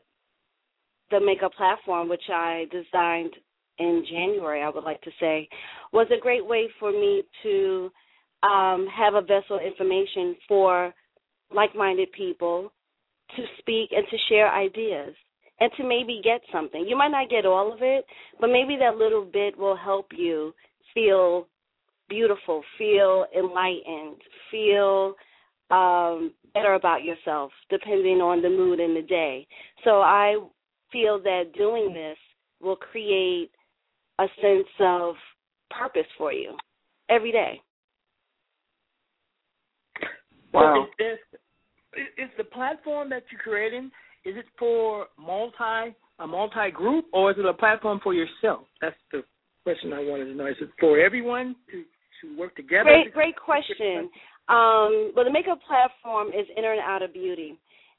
[1.11, 3.33] the makeup platform, which I designed
[3.79, 5.49] in January, I would like to say,
[5.92, 7.90] was a great way for me to
[8.42, 10.92] um, have a vessel of information for
[11.55, 12.73] like minded people
[13.37, 15.14] to speak and to share ideas
[15.61, 16.87] and to maybe get something.
[16.87, 18.05] You might not get all of it,
[18.40, 20.53] but maybe that little bit will help you
[20.94, 21.47] feel
[22.09, 24.16] beautiful, feel enlightened,
[24.51, 25.14] feel
[25.71, 29.47] um, better about yourself, depending on the mood in the day.
[29.85, 30.37] So I
[30.92, 32.16] feel that doing this
[32.61, 33.51] will create
[34.18, 35.14] a sense of
[35.70, 36.57] purpose for you
[37.09, 37.61] every day.
[40.53, 40.87] Wow.
[40.98, 43.90] So is, this, is the platform that you're creating
[44.24, 48.64] is it for multi a multi group or is it a platform for yourself?
[48.81, 49.22] That's the
[49.64, 50.46] question I wanted to know.
[50.46, 51.85] Is it for everyone to
[52.20, 52.85] to work together?
[52.85, 54.11] Great, great question.
[54.48, 57.59] Um, well, the makeup platform is inner and outer beauty.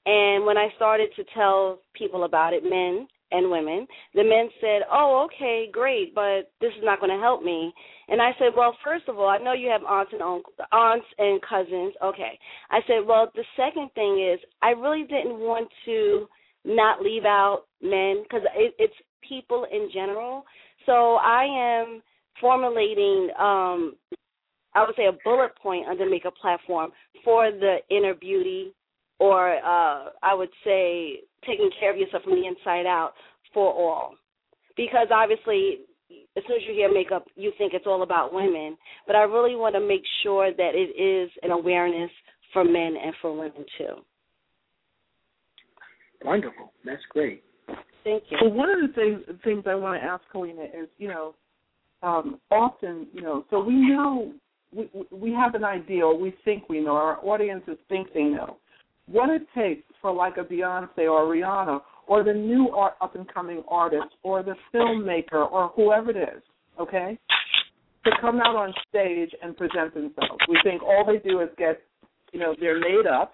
[0.09, 4.81] And when I started to tell people about it, men and women, the men said,
[4.91, 7.71] "Oh, okay, great, but this is not going to help me."
[8.07, 11.05] And I said, "Well, first of all, I know you have aunts and uncles, aunts
[11.19, 11.93] and cousins.
[12.01, 12.39] Okay."
[12.71, 16.27] I said, "Well, the second thing is, I really didn't want to
[16.65, 20.43] not leave out men because it, it's people in general.
[20.87, 22.01] So I am
[22.41, 23.95] formulating um
[24.73, 26.91] I would say a bullet point under Makeup Platform
[27.23, 28.73] for the inner beauty
[29.19, 33.13] or uh, I would say taking care of yourself from the inside out
[33.53, 34.15] for all.
[34.77, 35.79] because obviously
[36.37, 38.77] as soon as you hear makeup, you think it's all about women.
[39.05, 42.09] But I really want to make sure that it is an awareness
[42.53, 43.95] for men and for women too.
[46.23, 46.71] Wonderful.
[46.85, 47.43] That's great.
[48.03, 48.37] Thank you.
[48.41, 51.35] Well, one of the things things I want to ask Kellena is, you know,
[52.01, 54.33] um, often, you know, so we know
[54.73, 58.57] we we have an idea, or we think we know, our audiences think they know
[59.11, 63.15] what it takes for like a Beyonce or a Rihanna or the new art, up
[63.15, 66.41] and coming artist or the filmmaker or whoever it is,
[66.79, 67.17] okay,
[68.05, 70.39] to come out on stage and present themselves.
[70.47, 71.81] We think all they do is get,
[72.31, 73.33] you know, they're made up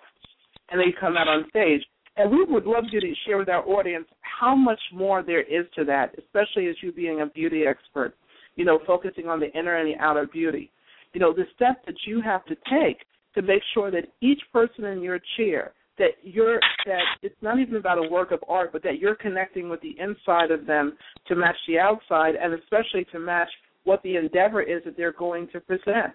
[0.70, 1.82] and they come out on stage.
[2.18, 5.66] And we would love you to share with our audience how much more there is
[5.76, 8.16] to that, especially as you being a beauty expert,
[8.56, 10.72] you know, focusing on the inner and the outer beauty.
[11.14, 13.00] You know, the step that you have to take
[13.36, 17.76] to make sure that each person in your chair that you're that it's not even
[17.76, 21.36] about a work of art, but that you're connecting with the inside of them to
[21.36, 23.48] match the outside, and especially to match
[23.86, 26.14] what the endeavor is that they're going to present.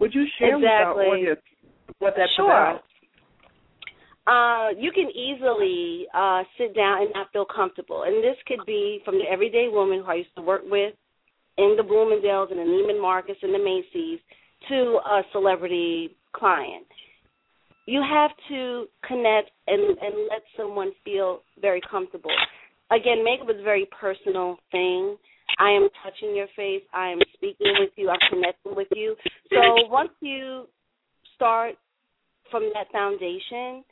[0.00, 0.64] Would you share exactly.
[0.64, 1.40] with our audience
[1.98, 2.46] what that's sure.
[2.46, 2.82] about?
[4.26, 9.00] Uh, you can easily uh, sit down and not feel comfortable, and this could be
[9.04, 10.94] from the everyday woman who I used to work with
[11.58, 14.20] in the Bloomingdale's and the Neiman Marcus and the Macy's
[14.68, 16.86] to a celebrity client.
[17.86, 22.30] You have to connect and, and let someone feel very comfortable.
[22.92, 25.16] Again, makeup is a very personal thing.
[25.58, 26.82] I am touching your face.
[26.94, 28.10] I am speaking with you.
[28.10, 29.16] I'm connecting with you.
[29.50, 30.66] So once you
[31.34, 31.74] start
[32.50, 33.84] from that foundation,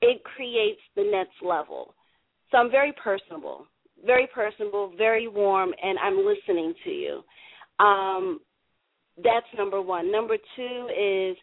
[0.00, 1.94] it creates the next level.
[2.50, 3.66] So I'm very personable,
[4.04, 7.22] very personable, very warm, and I'm listening to you.
[7.84, 8.40] Um,
[9.22, 10.10] that's number one.
[10.10, 11.36] Number two is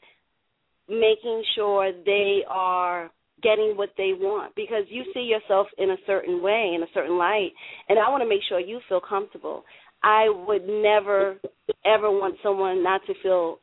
[0.88, 3.10] making sure they are
[3.42, 7.18] getting what they want because you see yourself in a certain way, in a certain
[7.18, 7.52] light,
[7.90, 9.64] and I want to make sure you feel comfortable.
[10.04, 11.38] I would never,
[11.86, 13.60] ever want someone not to feel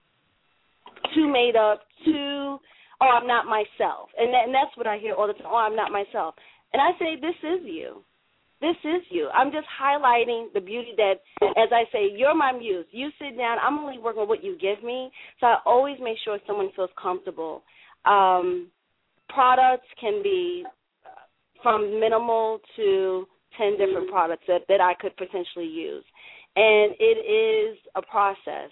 [1.14, 2.58] too made up, too,
[3.00, 4.08] oh, I'm not myself.
[4.18, 6.34] And, that, and that's what I hear all the time, oh, I'm not myself.
[6.72, 8.02] And I say, this is you
[8.62, 9.28] this is you.
[9.34, 12.86] I'm just highlighting the beauty that, as I say, you're my muse.
[12.92, 13.58] You sit down.
[13.60, 15.10] I'm only working with what you give me.
[15.40, 17.62] So I always make sure someone feels comfortable.
[18.04, 18.68] Um,
[19.28, 20.64] products can be
[21.62, 23.26] from minimal to
[23.58, 26.04] 10 different products that, that I could potentially use.
[26.54, 28.70] And it is a process.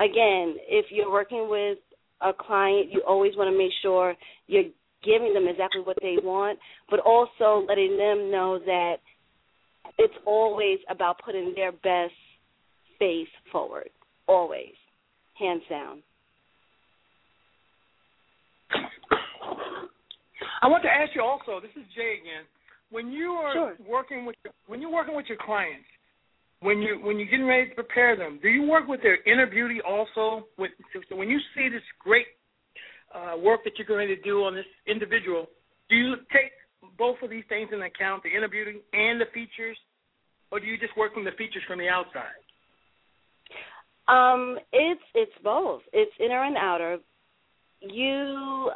[0.00, 1.78] Again, if you're working with
[2.20, 4.14] a client, you always want to make sure
[4.46, 4.64] you're
[5.04, 6.58] giving them exactly what they want,
[6.90, 8.96] but also letting them know that
[9.98, 12.14] it's always about putting their best
[12.98, 13.90] face forward.
[14.26, 14.74] Always.
[15.38, 16.02] Hands down.
[20.60, 22.44] I want to ask you also, this is Jay again.
[22.90, 23.76] When you are sure.
[23.86, 25.86] working with when you're working with your clients,
[26.60, 29.46] when you when you're getting ready to prepare them, do you work with their inner
[29.46, 30.46] beauty also?
[30.56, 30.70] When,
[31.08, 32.26] so when you see this great
[33.14, 35.46] uh, work that you're going to do on this individual,
[35.88, 36.52] do you take
[36.96, 39.76] both of these things into account, the inner beauty and the features,
[40.50, 42.38] or do you just work from the features from the outside?
[44.08, 45.82] Um, it's it's both.
[45.92, 46.98] It's inner and outer.
[47.80, 48.70] You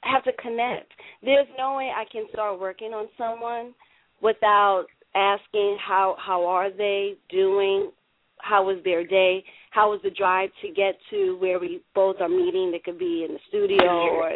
[0.00, 0.90] have to connect.
[1.22, 3.74] There's no way I can start working on someone
[4.22, 7.90] without asking how how are they doing,
[8.38, 12.28] how was their day, how was the drive to get to where we both are
[12.28, 12.72] meeting.
[12.74, 14.32] It could be in the studio or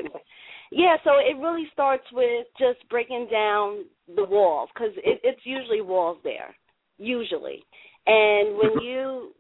[0.71, 0.97] yeah.
[1.05, 6.19] So it really starts with just breaking down the walls because it, it's usually walls
[6.25, 6.55] there,
[6.99, 7.65] usually.
[8.07, 9.33] And when you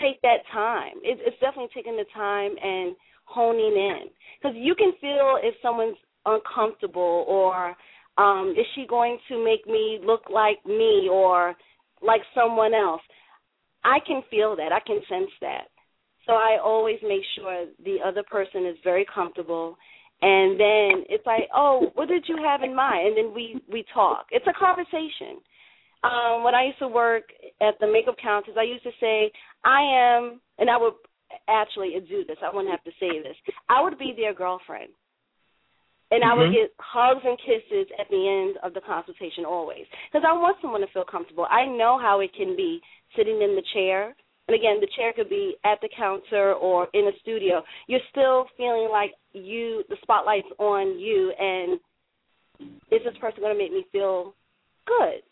[0.00, 4.08] take that time, it, it's definitely taking the time and honing in
[4.40, 7.74] because you can feel if someone's uncomfortable or
[8.18, 11.54] um is she going to make me look like me or
[12.02, 13.00] like someone else
[13.84, 14.72] I can feel that.
[14.72, 15.68] I can sense that.
[16.26, 19.76] So I always make sure the other person is very comfortable
[20.22, 23.84] and then it's like, "Oh, what did you have in mind?" And then we we
[23.94, 24.26] talk.
[24.30, 25.40] It's a conversation.
[26.04, 27.24] Um when I used to work
[27.60, 29.32] at the makeup counters, I used to say,
[29.64, 30.94] "I am," and I would
[31.48, 32.36] actually do this.
[32.42, 33.36] I wouldn't have to say this.
[33.68, 34.92] I would be their girlfriend
[36.10, 36.52] and I would Mhm.
[36.52, 40.80] get hugs and kisses at the end of the consultation always because I want someone
[40.80, 41.46] to feel comfortable.
[41.48, 42.82] I know how it can be
[43.14, 44.14] sitting in the chair,
[44.48, 47.64] and again, the chair could be at the counter or in a studio.
[47.86, 51.80] You're still feeling like you, the spotlight's on you, and
[52.90, 54.34] is this person going to make me feel
[54.86, 55.22] good?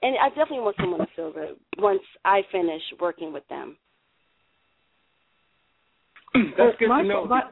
[0.00, 3.76] And I definitely want someone to feel good once I finish working with them.
[6.34, 7.26] That's good my, to know.
[7.26, 7.42] My,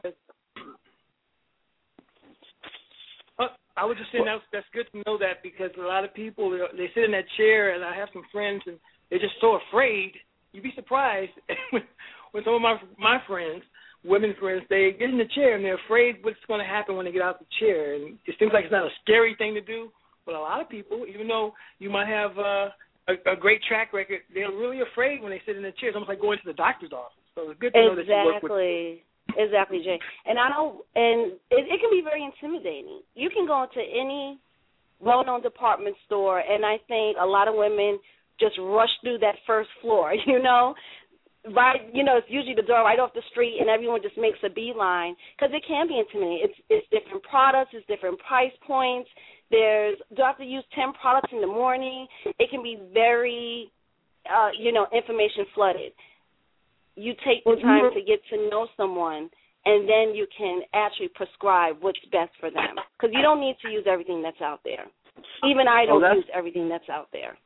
[3.39, 3.47] Uh,
[3.81, 6.53] I was just saying that's that's good to know that because a lot of people
[6.53, 8.77] they sit in that chair, and I have some friends, and
[9.09, 10.13] they're just so afraid.
[10.53, 11.33] You'd be surprised
[11.71, 11.81] when,
[12.31, 13.63] when some of my my friends,
[14.05, 17.05] women friends, they get in the chair and they're afraid what's going to happen when
[17.05, 19.61] they get out the chair, and it seems like it's not a scary thing to
[19.61, 19.89] do.
[20.27, 22.69] But a lot of people, even though you might have uh,
[23.09, 25.89] a, a great track record, they're really afraid when they sit in the chair.
[25.89, 27.17] It's almost like going to the doctor's office.
[27.33, 27.89] So it's good to exactly.
[27.89, 28.51] know that you work with.
[28.51, 29.03] Exactly.
[29.37, 29.99] Exactly, Jay.
[30.25, 33.01] And I don't, and it, it can be very intimidating.
[33.15, 34.39] You can go into any
[34.99, 37.99] well-known department store, and I think a lot of women
[38.39, 40.13] just rush through that first floor.
[40.27, 40.73] You know,
[41.55, 41.81] right?
[41.93, 44.49] You know, it's usually the door right off the street, and everyone just makes a
[44.49, 46.47] beeline because it can be intimidating.
[46.49, 49.09] It's it's different products, it's different price points.
[49.49, 52.07] There's do I have to use ten products in the morning?
[52.25, 53.71] It can be very,
[54.29, 55.91] uh, you know, information flooded
[57.01, 59.29] you take the time to get to know someone
[59.65, 62.75] and then you can actually prescribe what's best for them.
[62.97, 64.85] Because you don't need to use everything that's out there.
[65.47, 67.37] Even i don't oh, use everything that's out there.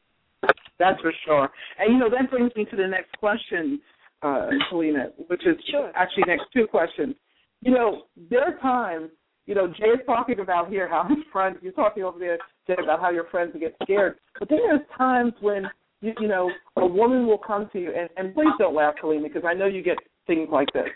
[0.78, 1.50] That's for sure.
[1.80, 3.80] And you know that brings me to the next question
[4.22, 5.92] uh Kellena which is sure.
[5.96, 7.16] actually next two questions.
[7.62, 9.10] You know there are times
[9.46, 12.38] you know jay is talking about here how his friends you're talking over there
[12.68, 14.18] jay about how your friends get scared.
[14.40, 15.66] But then there's times when
[16.02, 19.24] you, you know, a woman will come to you, and, and please don't laugh, Kellena,
[19.24, 20.88] because I know you get things like this.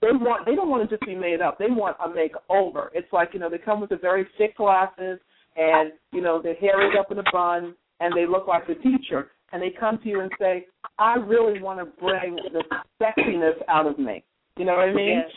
[0.00, 1.58] They want they don't want to just be made up.
[1.58, 2.88] They want a makeover.
[2.92, 5.18] It's like you know they come with the very thick glasses,
[5.56, 8.74] and you know their hair is up in a bun, and they look like the
[8.74, 10.66] teacher, and they come to you and say,
[10.98, 12.62] "I really want to bring the
[13.00, 14.22] sexiness out of me."
[14.58, 15.22] You know what I mean?
[15.24, 15.30] Yes.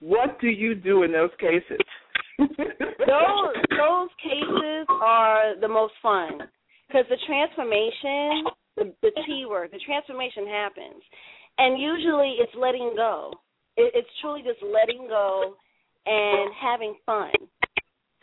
[0.00, 1.78] What do you do in those cases?
[2.38, 2.48] those
[3.70, 6.48] those cases are the most fun
[6.88, 11.02] because the transformation, the, the T word, the transformation happens,
[11.58, 13.32] and usually it's letting go.
[13.76, 15.54] It, it's truly just letting go
[16.06, 17.32] and having fun.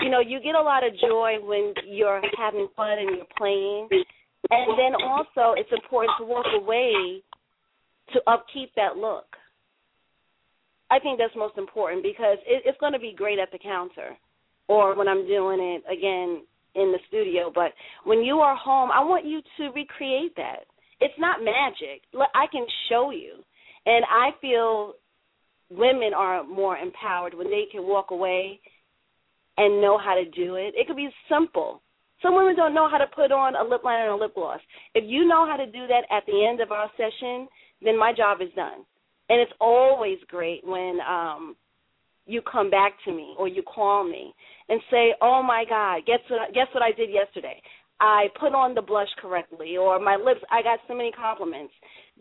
[0.01, 3.88] You know, you get a lot of joy when you're having fun and you're playing,
[4.49, 7.22] and then also it's important to walk away
[8.13, 9.26] to upkeep that look.
[10.91, 14.16] I think that's most important because it, it's going to be great at the counter
[14.68, 16.43] or when I'm doing it again
[16.76, 17.72] in the studio, but
[18.04, 20.66] when you are home, I want you to recreate that.
[21.00, 22.02] It's not magic.
[22.14, 23.44] Look I can show you.
[23.86, 24.94] And I feel
[25.70, 28.60] women are more empowered when they can walk away
[29.58, 30.74] and know how to do it.
[30.76, 31.82] It could be simple.
[32.22, 34.60] Some women don't know how to put on a lip liner and a lip gloss.
[34.94, 37.48] If you know how to do that at the end of our session,
[37.82, 38.86] then my job is done.
[39.30, 41.56] And it's always great when um
[42.26, 44.34] you come back to me or you call me
[44.70, 46.53] and say, "Oh my God, guess what?
[46.53, 47.61] Guess what I did yesterday?
[47.99, 50.41] I put on the blush correctly, or my lips.
[50.51, 51.74] I got so many compliments."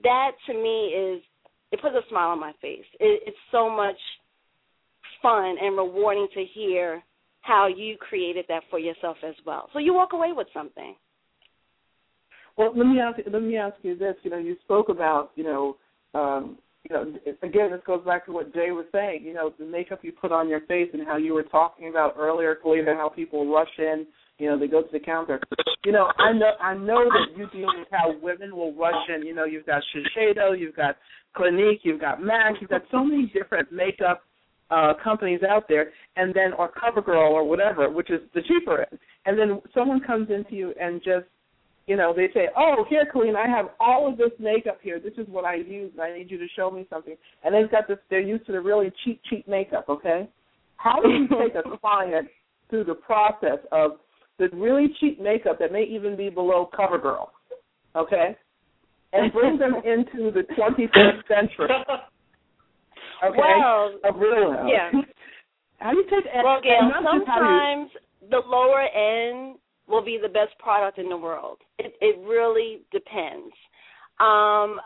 [0.03, 1.23] That to me is
[1.73, 2.85] it puts a smile on my face.
[3.01, 3.99] It, it's so much
[5.23, 7.03] fun and rewarding to hear
[7.41, 9.69] how you created that for yourself as well.
[9.73, 10.95] So you walk away with something.
[12.57, 14.15] Well, let me ask let me ask you this.
[14.23, 15.77] You know, you spoke about you know
[16.15, 16.59] um,
[16.89, 17.03] you know,
[17.43, 19.23] again, this goes back to what Jay was saying.
[19.25, 22.15] You know, the makeup you put on your face, and how you were talking about
[22.19, 24.07] earlier, Kellena, how people rush in.
[24.39, 25.41] You know, they go to the counter.
[25.85, 29.25] You know, I know I know that you deal with how women will rush in.
[29.25, 30.97] You know, you've got Shiseido, you've got
[31.35, 34.23] Clinique, you've got MAC, you've got so many different makeup
[34.71, 38.99] uh companies out there, and then or CoverGirl or whatever, which is the cheaper end.
[39.25, 41.27] And then someone comes into you and just
[41.87, 44.99] you know, they say, "Oh, here, Colleen, I have all of this makeup here.
[44.99, 45.93] This is what I use.
[45.93, 47.99] And I need you to show me something." And they've got this.
[48.09, 49.87] They're used to the really cheap, cheap makeup.
[49.89, 50.29] Okay,
[50.77, 52.29] how do you take a client
[52.71, 53.93] through the process of
[54.39, 57.29] the really cheap makeup that may even be below CoverGirl,
[57.97, 58.37] okay,
[59.13, 61.69] and bring them into the 21st century?
[63.25, 64.91] Okay, well, of real yeah.
[65.79, 66.25] How do you take?
[66.43, 67.91] Well, Gail, and sometimes
[68.31, 69.57] the lower end
[69.89, 71.59] will be the best product in the world.
[71.79, 73.55] It, it really depends.
[74.21, 74.81] Um,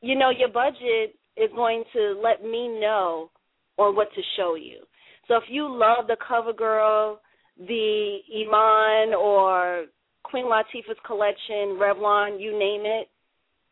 [0.00, 3.30] you know, your budget is going to let me know
[3.78, 4.80] on what to show you.
[5.26, 7.16] So if you love the CoverGirl,
[7.58, 9.86] the Iman, or
[10.22, 13.08] Queen Latifah's collection, Revlon, you name it,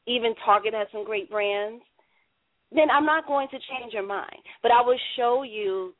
[0.06, 1.82] even Target has some great brands,
[2.72, 4.42] then I'm not going to change your mind.
[4.62, 5.94] But I will show you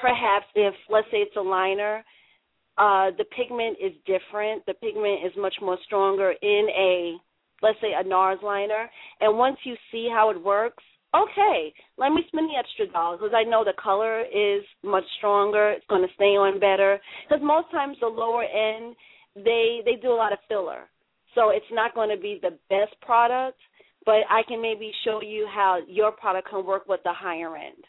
[0.00, 2.04] perhaps if, let's say it's a liner,
[2.78, 4.64] uh, the pigment is different.
[4.66, 7.16] The pigment is much more stronger in a,
[7.62, 8.88] let's say, a NARS liner.
[9.20, 10.82] And once you see how it works,
[11.14, 15.70] okay, let me spend the extra dollars because I know the color is much stronger.
[15.72, 16.98] It's going to stay on better.
[17.28, 18.96] Because most times the lower end,
[19.36, 20.88] they they do a lot of filler,
[21.34, 23.58] so it's not going to be the best product.
[24.04, 27.84] But I can maybe show you how your product can work with the higher end.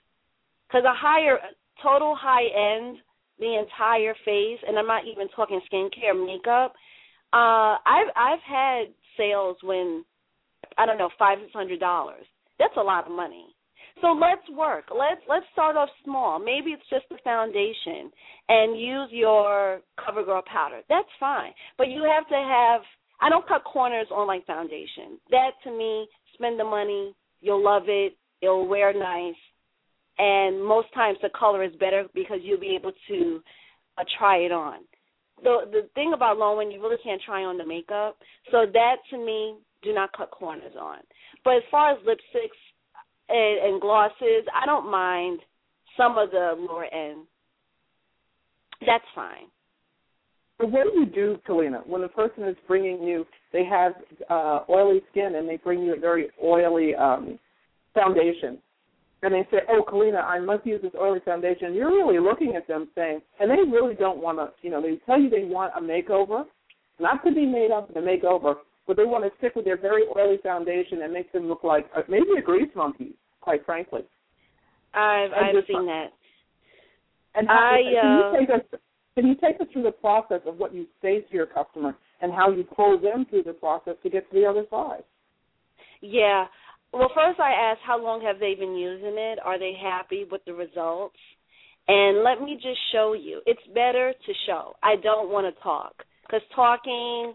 [0.67, 1.39] Because a higher
[1.81, 2.97] total high end
[3.39, 6.73] the entire face, and I'm not even talking skincare, makeup.
[7.33, 8.83] Uh, I've I've had
[9.17, 10.05] sales when
[10.77, 12.25] I don't know five hundred dollars.
[12.59, 13.47] That's a lot of money.
[14.01, 14.85] So let's work.
[14.91, 16.39] Let's let's start off small.
[16.39, 18.11] Maybe it's just the foundation
[18.49, 20.81] and use your CoverGirl powder.
[20.89, 21.51] That's fine.
[21.77, 22.81] But you have to have
[23.21, 25.19] I don't cut corners on like foundation.
[25.31, 29.35] That to me, spend the money, you'll love it, it'll wear nice,
[30.17, 33.41] and most times the color is better because you'll be able to
[33.97, 34.79] uh, try it on.
[35.43, 38.17] The the thing about Lowen, you really can't try on the makeup.
[38.51, 40.99] So that to me, do not cut corners on.
[41.43, 45.39] But as far as lipsticks and, and glosses, I don't mind
[45.97, 47.25] some of the lower end.
[48.85, 49.47] That's fine.
[50.59, 53.93] But what do you do, Kellena, when a person is bringing you, they have
[54.29, 57.39] uh, oily skin and they bring you a very oily um,
[57.93, 58.59] foundation,
[59.23, 62.67] and they say, "Oh, Kellena, I must use this oily foundation." You're really looking at
[62.67, 65.73] them saying, and they really don't want to, you know, they tell you they want
[65.75, 66.45] a makeover,
[66.99, 68.55] not to be made up in a makeover,
[68.85, 71.89] but they want to stick with their very oily foundation and make them look like
[71.95, 74.01] uh, maybe a grease monkey, quite frankly.
[74.93, 76.13] I've I've seen that.
[77.35, 78.79] And how, I, uh, can you take us
[79.15, 82.31] can you take us through the process of what you say to your customer and
[82.31, 85.03] how you pull them through the process to get to the other side?
[86.01, 86.45] Yeah.
[86.93, 89.39] Well, first I ask how long have they been using it?
[89.43, 91.17] Are they happy with the results?
[91.87, 93.41] And let me just show you.
[93.47, 94.75] It's better to show.
[94.83, 97.33] I don't want to talk because talking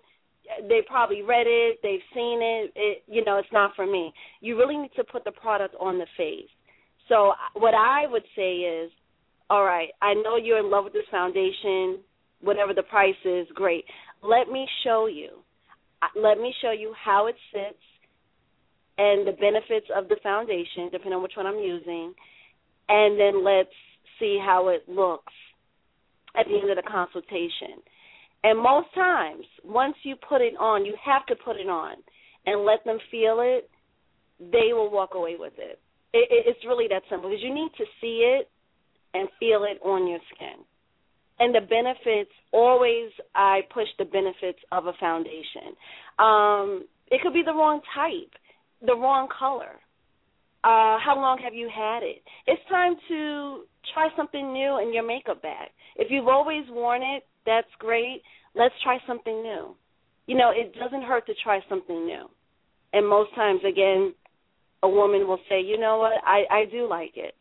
[0.68, 4.12] they probably read it, they've seen it, it you know, it's not for me.
[4.40, 6.48] You really need to put the product on the face.
[7.08, 8.90] So what I would say is,
[9.50, 11.98] all right, I know you're in love with this foundation,
[12.40, 13.84] whatever the price is, great.
[14.22, 15.40] Let me show you.
[16.16, 17.82] Let me show you how it sits
[18.98, 22.12] and the benefits of the foundation, depending on which one I'm using,
[22.88, 23.74] and then let's
[24.18, 25.32] see how it looks
[26.36, 27.80] at the end of the consultation.
[28.44, 31.96] And most times, once you put it on, you have to put it on
[32.46, 33.68] and let them feel it.
[34.40, 35.80] They will walk away with it.
[36.12, 38.48] it, it it's really that simple because you need to see it
[39.14, 40.64] and feel it on your skin.
[41.40, 45.74] And the benefits, always I push the benefits of a foundation.
[46.18, 48.34] Um, it could be the wrong type,
[48.86, 49.80] the wrong color.
[50.64, 52.22] Uh, how long have you had it?
[52.46, 53.62] It's time to
[53.94, 55.68] try something new in your makeup bag.
[55.96, 58.22] If you've always worn it, that's great.
[58.54, 59.76] Let's try something new.
[60.26, 62.26] You know, it doesn't hurt to try something new.
[62.92, 64.14] And most times, again,
[64.82, 66.22] a woman will say, "You know what?
[66.24, 67.34] I I do like it.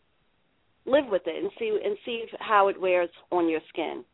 [0.85, 4.05] Live with it and see and see how it wears on your skin."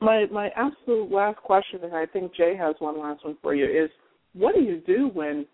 [0.00, 3.64] My my absolute last question, and I think Jay has one last one for you,
[3.64, 3.90] is
[4.34, 5.46] what do you do when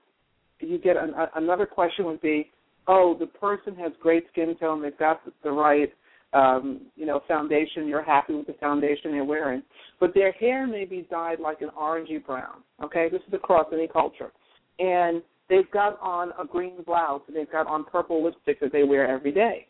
[0.61, 2.51] you get an, another question would be,
[2.87, 5.93] oh, the person has great skin tone, they've got the right
[6.35, 9.63] um, you know, foundation, you're happy with the foundation they're wearing.
[10.01, 12.63] But their hair may be dyed like an orangey brown.
[12.83, 14.33] Okay, this is across any culture.
[14.81, 18.83] And they've got on a green blouse and they've got on purple lipstick that they
[18.83, 19.69] wear every day.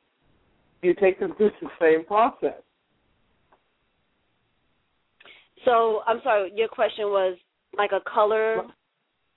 [0.82, 2.62] You take them through the same process.
[5.66, 7.36] So I'm sorry, your question was
[7.76, 8.62] like a color,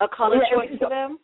[0.01, 1.19] a color yeah, choice for them.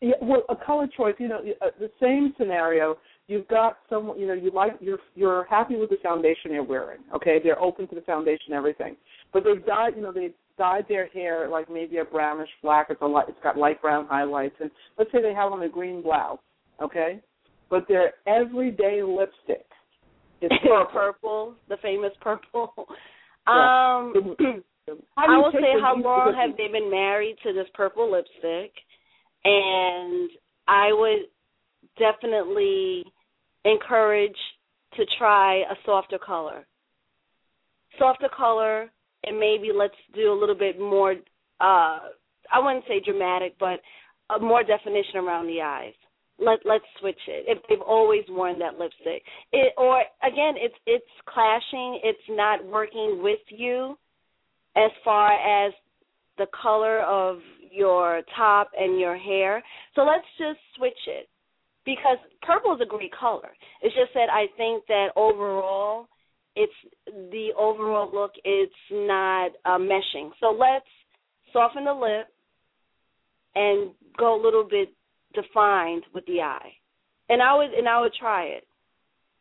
[0.00, 1.14] Yeah, well, a color choice.
[1.18, 2.96] You know, uh, the same scenario
[3.26, 7.00] you've got someone you know you like you're you're happy with the foundation you're wearing
[7.14, 8.96] okay they're open to the foundation everything
[9.32, 13.00] but they've dyed you know they've dyed their hair like maybe a brownish black it's
[13.02, 16.02] a light it's got light brown highlights and let's say they have on a green
[16.02, 16.38] blouse
[16.82, 17.20] okay
[17.70, 19.66] but their everyday lipstick
[20.42, 22.72] is purple, purple the famous purple
[23.48, 23.98] yeah.
[23.98, 24.62] um
[25.16, 28.72] I will say how long have they been married to this purple lipstick
[29.44, 30.30] and
[30.66, 31.28] I would
[31.98, 33.04] definitely
[33.64, 34.36] encourage
[34.96, 36.66] to try a softer color.
[37.98, 38.90] Softer color,
[39.24, 41.12] and maybe let's do a little bit more.
[41.60, 41.98] Uh,
[42.52, 43.80] I wouldn't say dramatic, but
[44.34, 45.94] a more definition around the eyes.
[46.38, 47.44] Let let's switch it.
[47.46, 49.22] If they've always worn that lipstick,
[49.52, 52.00] it or again, it's it's clashing.
[52.02, 53.96] It's not working with you
[54.76, 55.72] as far as
[56.38, 57.38] the color of
[57.70, 59.62] your top and your hair.
[59.94, 61.28] So let's just switch it
[61.84, 63.50] because purple is a great color.
[63.82, 66.08] It's just that I think that overall,
[66.56, 66.72] it's
[67.04, 68.32] the overall look.
[68.44, 70.30] It's not uh, meshing.
[70.40, 70.86] So let's
[71.52, 72.28] soften the lip
[73.54, 74.88] and go a little bit
[75.34, 76.72] defined with the eye.
[77.28, 78.64] And I would and I would try it.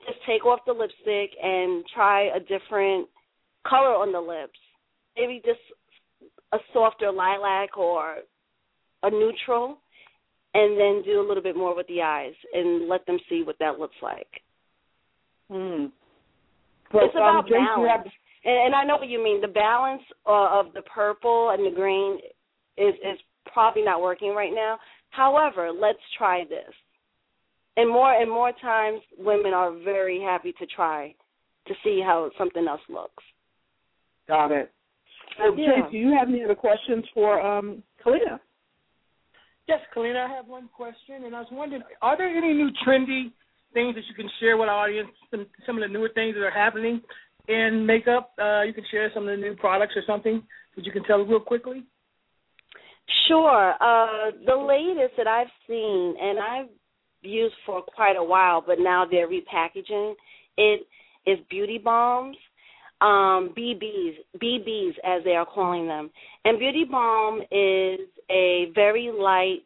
[0.07, 3.07] Just take off the lipstick and try a different
[3.67, 4.59] color on the lips.
[5.17, 5.59] Maybe just
[6.53, 8.17] a softer lilac or
[9.03, 9.77] a neutral
[10.53, 13.57] and then do a little bit more with the eyes and let them see what
[13.59, 14.27] that looks like.
[15.51, 15.85] Hmm.
[16.93, 17.89] It's about um, balance.
[17.89, 18.11] Have...
[18.45, 19.41] And, and I know what you mean.
[19.41, 22.19] The balance uh, of the purple and the green
[22.77, 23.19] is is
[23.51, 24.77] probably not working right now.
[25.09, 26.73] However, let's try this.
[27.77, 31.15] And more and more times, women are very happy to try
[31.67, 33.23] to see how something else looks.
[34.27, 34.71] Got it.
[35.37, 35.81] So, Yeah.
[35.81, 38.39] Jay, do you have any other questions for um, Kellena?
[39.67, 43.31] Yes, Kellena, I have one question, and I was wondering, are there any new trendy
[43.73, 45.09] things that you can share with our audience?
[45.31, 47.01] Some, some of the newer things that are happening
[47.47, 48.33] in makeup.
[48.39, 50.43] Uh, you can share some of the new products or something
[50.75, 51.83] that you can tell real quickly.
[53.27, 53.73] Sure.
[53.79, 56.69] Uh, the latest that I've seen, and I've
[57.21, 60.13] used for quite a while, but now they're repackaging
[60.57, 60.85] it,
[61.25, 62.37] is beauty balms,
[63.03, 66.09] um, BBs, BBs as they are calling them.
[66.45, 67.99] And beauty balm is
[68.31, 69.65] a very light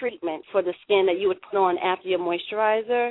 [0.00, 3.10] treatment for the skin that you would put on after your moisturizer.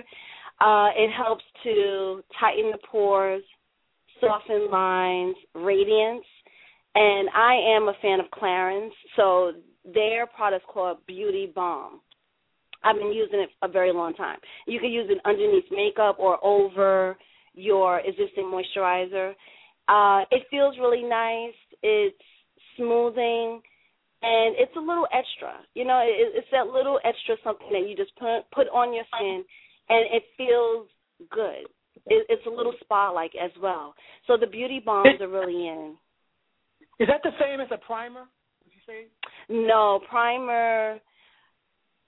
[0.59, 3.43] Uh, it helps to tighten the pores,
[4.19, 6.25] soften lines, radiance.
[6.93, 9.53] And I am a fan of Clarins, so
[9.93, 12.01] their product is called Beauty Balm.
[12.83, 14.39] I've been using it a very long time.
[14.67, 17.15] You can use it underneath makeup or over
[17.53, 19.33] your existing moisturizer.
[19.87, 21.55] Uh, it feels really nice.
[21.83, 22.15] It's
[22.77, 23.61] smoothing,
[24.21, 25.53] and it's a little extra.
[25.73, 29.05] You know, it, it's that little extra something that you just put put on your
[29.15, 29.43] skin,
[29.89, 30.87] and it feels
[31.29, 31.67] good.
[32.07, 33.93] It, it's a little spa-like as well.
[34.27, 35.95] So the beauty balms are really in.
[36.99, 38.21] Is that the same as a primer?
[38.63, 39.07] Would you say?
[39.49, 40.99] No, primer.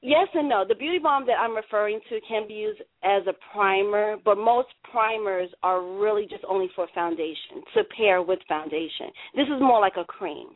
[0.05, 0.65] Yes and no.
[0.67, 4.67] The beauty balm that I'm referring to can be used as a primer, but most
[4.91, 9.07] primers are really just only for foundation to pair with foundation.
[9.33, 10.47] This is more like a cream.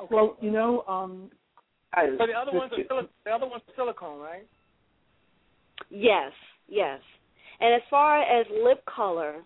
[0.00, 0.14] Okay.
[0.14, 1.30] Well, you know, um,
[1.92, 4.46] I, so the other ones are sil- the other ones are silicone, right?
[5.90, 6.30] Yes,
[6.68, 7.00] yes.
[7.60, 9.42] And as far as lip color,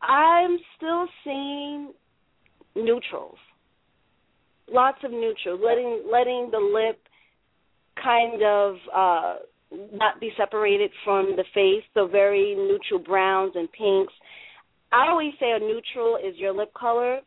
[0.00, 1.92] I'm still seeing
[2.76, 3.38] neutrals.
[4.72, 7.01] Lots of neutrals, letting letting the lip
[8.02, 9.34] kind of uh
[9.94, 14.12] not be separated from the face, so very neutral browns and pinks.
[14.92, 17.20] I always say a neutral is your lip color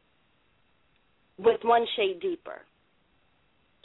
[1.39, 2.61] with one shade deeper.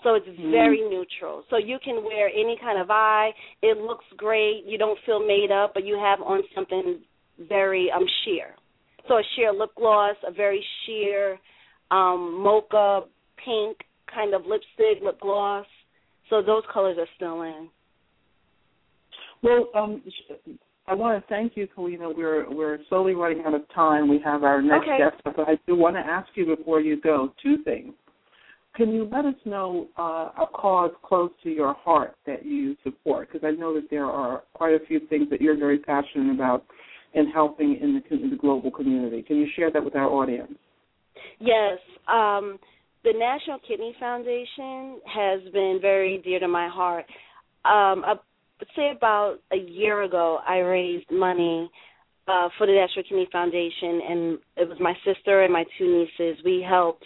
[0.03, 1.45] So it's very neutral.
[1.51, 3.31] So you can wear any kind of eye.
[3.63, 4.65] It looks great.
[4.67, 7.01] You don't feel made up, but you have on something
[7.49, 8.55] very um sheer.
[9.09, 11.39] So a sheer lip gloss, a very sheer
[11.91, 13.03] um mocha
[13.45, 13.79] pink
[14.15, 15.67] kind of lipstick, lip gloss.
[16.31, 17.69] So those colors are still in.
[19.43, 20.03] Well, um,
[20.87, 22.15] I want to thank you, Kellena.
[22.17, 24.09] We're we're slowly running out of time.
[24.09, 24.99] We have our next Okay.
[24.99, 27.93] guest, but I do want to ask you before you go two things.
[28.77, 33.29] Can you let us know uh, a cause close to your heart that you support?
[33.31, 36.65] Because I know that there are quite a few things that you're very passionate about
[37.15, 39.23] in helping in the, in the global community.
[39.23, 40.55] Can you share that with our audience?
[41.41, 42.59] Yes, um,
[43.05, 47.07] the National Kidney Foundation has been very dear to my heart.
[47.65, 48.15] Um, I
[48.77, 51.71] say about a year ago, I raised money
[52.29, 56.43] uh, for the National Kidney Foundation, and it was my sister and my two nieces.
[56.45, 57.05] We helped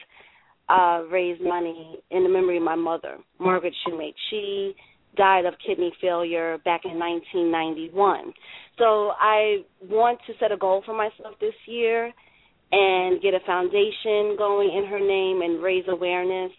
[0.68, 4.14] uh, raise money in the memory of my mother, Margaret Shumate.
[4.30, 4.74] She
[5.16, 8.32] died of kidney failure back in 1991.
[8.78, 12.12] So I want to set a goal for myself this year
[12.74, 16.50] and get a foundation going in her name and raise awareness.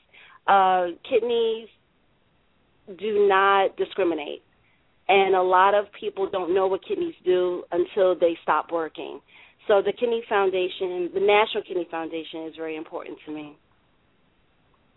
[0.47, 1.67] Uh, kidneys
[2.97, 4.41] do not discriminate,
[5.09, 9.19] and a lot of people don't know what kidneys do until they stop working.
[9.67, 13.57] So the Kidney Foundation, the National Kidney Foundation, is very important to me.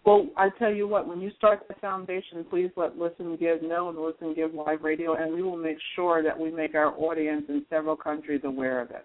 [0.04, 3.88] Well, I tell you what, when you start the foundation, please let Listen Give know
[3.88, 7.44] and Listen Give Live Radio, and we will make sure that we make our audience
[7.48, 9.04] in several countries aware of it.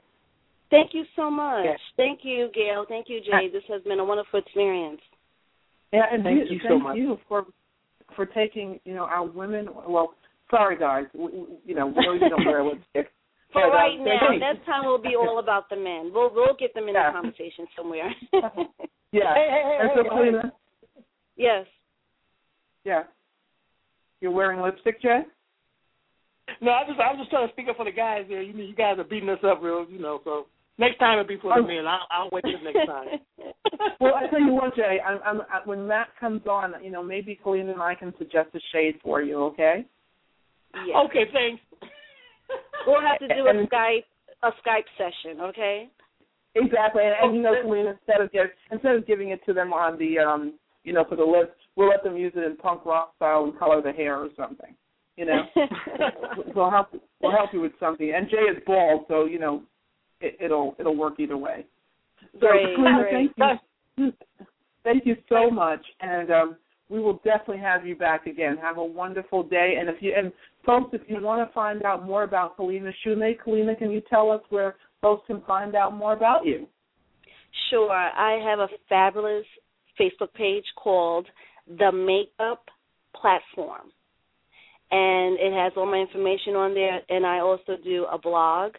[0.74, 1.66] Thank you so much.
[1.66, 1.80] Yes.
[1.98, 2.86] Thank you, Gail.
[2.90, 3.48] Thank you, Jay.
[3.54, 5.02] This has been a wonderful experience.
[5.94, 6.98] Yeah, and Thank you, you so thank much.
[6.98, 7.46] you for
[8.16, 9.68] for taking you know our women.
[9.88, 10.16] Well,
[10.50, 13.12] sorry guys, we, we- you know we really don't wear lipstick.
[13.54, 16.10] For But, right now, thank next time will be all about the men.
[16.12, 17.12] We'll we'll get them in Yeah.
[17.12, 18.10] the conversation somewhere.
[19.14, 20.50] Yeah, Hey, hey, hey, and hey, hey.
[21.38, 21.66] Yes.
[22.84, 23.04] yeah,
[24.22, 25.22] you're wearing lipstick, Jay.
[26.62, 28.42] No, I just I was just trying to speak up for the guys there.
[28.42, 30.20] You know, you guys are beating us up real, you know.
[30.24, 30.48] So
[30.78, 31.68] next time it'll be for the Oh.
[31.68, 31.86] men.
[31.88, 33.20] I'll, I'll wait till next time.
[34.00, 34.98] Well, I tell you what, Jay.
[35.06, 38.50] I'm, I'm, I, when Matt comes on, you know, maybe Colleen and I can suggest
[38.54, 39.42] a shade for you.
[39.46, 39.86] Okay.
[40.86, 40.96] yes.
[41.06, 41.62] Okay, thanks.
[42.86, 44.04] We'll have to do a And- Skype
[44.44, 45.90] a Skype session, okay?
[46.56, 49.72] Exactly, and, and you know, Colleen, instead of give, instead of giving it to them
[49.72, 50.54] on the, um,
[50.84, 53.58] you know, for the list, we'll let them use it in punk rock style and
[53.58, 54.76] color the hair or something.
[55.16, 55.44] You know,
[56.56, 56.88] we'll help
[57.22, 58.12] we'll help you with something.
[58.14, 59.64] And Jay is bald, so you know,
[60.22, 61.66] it, it'll it'll work either way.
[62.34, 63.32] So, Great, Kellena, great.
[63.36, 63.62] thank
[63.98, 64.14] you,
[64.84, 66.56] thank you so much, and um,
[66.90, 68.58] we will definitely have you back again.
[68.62, 70.32] Have a wonderful day, and if you and
[70.66, 74.32] folks, if you want to find out more about Kellena Shume, Kellena, can you tell
[74.32, 76.68] us where folks can find out more about you?
[77.70, 77.92] Sure.
[77.92, 79.46] I have a fabulous
[80.00, 81.28] Facebook page called
[81.68, 82.64] The Makeup
[83.20, 83.92] Platform.
[84.92, 87.02] And it has all my information on there.
[87.10, 88.74] And I also do a blog.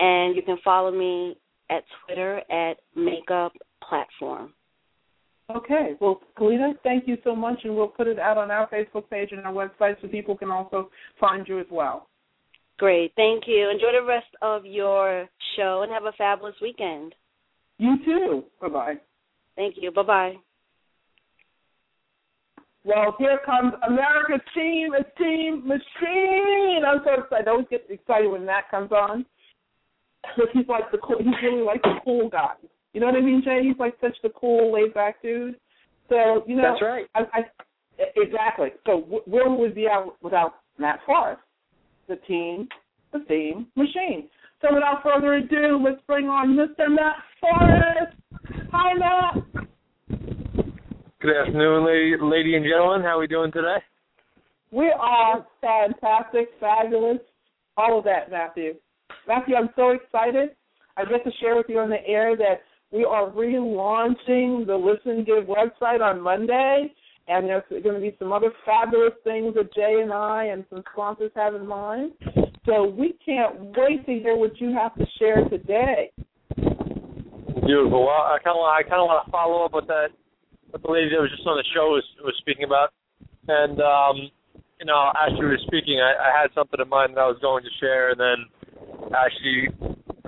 [0.00, 1.36] And you can follow me
[1.70, 3.52] at Twitter at Makeup
[3.86, 4.52] Platform.
[5.54, 5.94] Okay.
[6.00, 9.30] Well, Kellena, thank you so much, and we'll put it out on our Facebook page
[9.32, 12.08] and our website so people can also find you as well.
[12.78, 13.12] Great.
[13.14, 13.68] Thank you.
[13.68, 17.14] Enjoy the rest of your show and have a fabulous weekend.
[17.78, 18.44] You too.
[18.60, 18.94] Bye bye.
[19.56, 19.90] Thank you.
[19.90, 20.34] Bye bye.
[22.84, 26.82] Well, here comes America's team, a team machine.
[26.86, 27.46] I'm so excited.
[27.46, 29.26] I always get excited when that comes on.
[30.36, 32.54] Because he's like the cool, he's really like the cool guy.
[32.92, 33.60] You know what I mean, Jay?
[33.62, 35.56] He's like such the cool, laid back dude.
[36.08, 37.06] So you know, That's right.
[37.14, 37.40] I, I
[38.16, 38.68] exactly.
[38.86, 41.40] So wh- where would we be out without Matt Forrest,
[42.08, 42.68] the team,
[43.12, 44.28] the theme machine?
[44.60, 46.88] So without further ado, let's bring on Mr.
[46.90, 48.16] Matt Forrest.
[48.72, 49.44] Hi, Matt.
[51.20, 53.02] Good afternoon, lady, lady and gentlemen.
[53.02, 53.76] How are we doing today?
[54.72, 57.18] We are fantastic, fabulous,
[57.76, 58.74] all of that, Matthew.
[59.30, 60.56] Matthew, I'm so excited.
[60.96, 65.22] I get to share with you on the air that we are relaunching the Listen
[65.24, 66.92] Give website on Monday,
[67.28, 70.82] and there's going to be some other fabulous things that Jay and I and some
[70.92, 72.10] sponsors have in mind.
[72.66, 76.10] So we can't wait to hear what you have to share today.
[76.56, 78.06] Beautiful.
[78.06, 80.08] Well, I kind of I kind of want to follow up with that
[80.70, 82.90] what the lady that was just on the show was was speaking about,
[83.46, 84.28] and um,
[84.80, 87.38] you know, as she was speaking, I, I had something in mind that I was
[87.40, 88.50] going to share, and then
[89.42, 89.68] she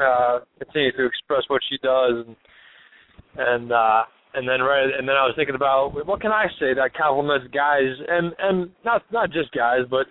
[0.01, 2.37] uh, continued to express what she does, and
[3.37, 4.03] and uh,
[4.35, 7.47] and then right, and then I was thinking about what can I say that compliments
[7.53, 10.07] guys, and and not not just guys, but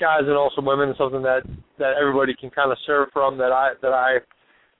[0.00, 1.42] guys and also women, something that
[1.78, 4.18] that everybody can kind of serve from that I that I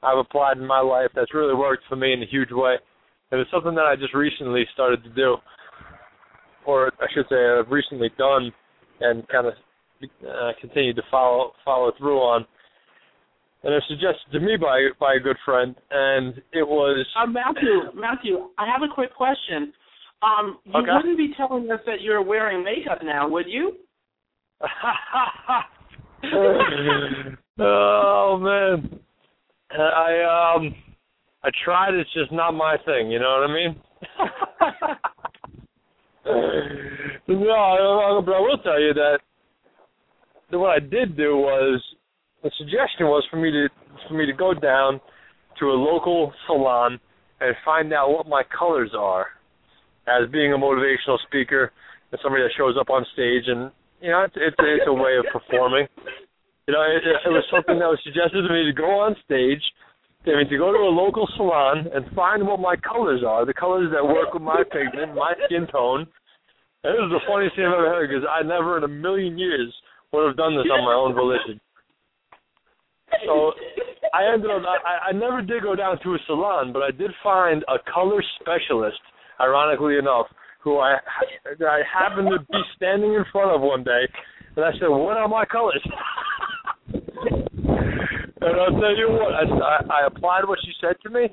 [0.02, 2.76] I've applied in my life that's really worked for me in a huge way.
[3.30, 5.36] And it's something that I just recently started to do,
[6.66, 8.50] or I should say, I've recently done,
[9.00, 9.52] and kind of
[10.26, 12.46] uh, continued to follow follow through on.
[13.62, 17.26] And it was suggested to me by by a good friend, and it was Uh,
[17.26, 19.72] Matthew, Matthew, I have a quick question.
[20.22, 20.92] Um, you Okay.
[20.96, 23.76] wouldn't be telling us that you're wearing makeup now, would you?
[27.58, 29.00] oh man,
[29.70, 30.74] I um,
[31.42, 31.94] I tried.
[31.94, 33.10] It's just not my thing.
[33.10, 33.80] You know what I mean?
[37.28, 39.20] no, I- but I will tell you that
[40.50, 41.82] what I did do was
[42.42, 43.68] the suggestion was for me to
[44.08, 45.00] for me to go down
[45.58, 46.98] to a local salon
[47.40, 49.26] and find out what my colors are
[50.08, 51.72] as being a motivational speaker
[52.12, 53.70] and somebody that shows up on stage and
[54.00, 55.86] you know it's it's, it's a way of performing.
[56.66, 59.62] You know it, it was something that was suggested to me to go on stage
[60.24, 63.56] I mean to go to a local salon and find what my colors are the
[63.56, 66.08] colors that work with my pigment my skin tone.
[66.80, 69.36] And this is the funniest thing I've ever heard because I never in a million
[69.36, 69.68] years
[70.12, 71.60] would have done this on my own volition
[73.26, 73.52] so
[74.14, 77.10] I ended up I, I never did go down to a salon, but I did
[77.22, 79.00] find a color specialist,
[79.40, 80.26] ironically enough,
[80.62, 80.96] who I
[81.46, 84.08] I happened to be standing in front of one day,
[84.56, 85.82] and I said, "What are my colors?"
[88.40, 91.28] and I'll tell you what, I, I I applied what she said to me,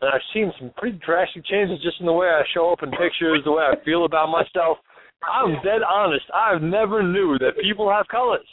[0.00, 2.90] and I've seen some pretty drastic changes just in the way I show up in
[2.90, 4.78] pictures, the way I feel about myself.
[5.24, 6.24] I'm dead honest.
[6.32, 8.46] I've never knew that people have colors.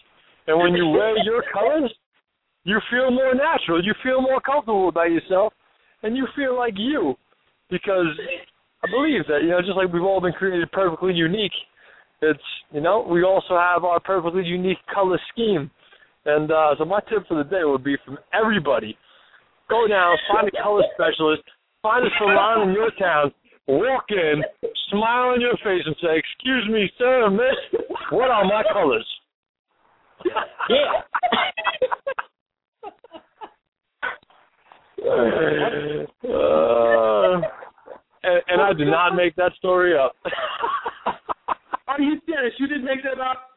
[0.47, 1.93] And when you wear your colors,
[2.63, 3.83] you feel more natural.
[3.83, 5.53] You feel more comfortable about yourself,
[6.01, 7.15] and you feel like you.
[7.69, 8.07] Because
[8.83, 11.55] I believe that you know, just like we've all been created perfectly unique,
[12.21, 15.69] it's you know we also have our perfectly unique color scheme.
[16.25, 18.97] And uh, so my tip for the day would be from everybody:
[19.69, 21.43] go down, find a color specialist,
[21.81, 23.33] find a salon in your town,
[23.67, 24.41] walk in,
[24.89, 27.81] smile on your face, and say, "Excuse me, sir, miss,
[28.11, 29.07] what are my colors?"
[30.69, 31.01] Yeah.
[36.23, 37.41] Uh,
[38.23, 40.15] and, and I did not make that story up.
[41.87, 42.53] Are you serious?
[42.57, 43.49] You didn't make that up?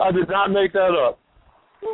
[0.00, 1.18] I did not make that up.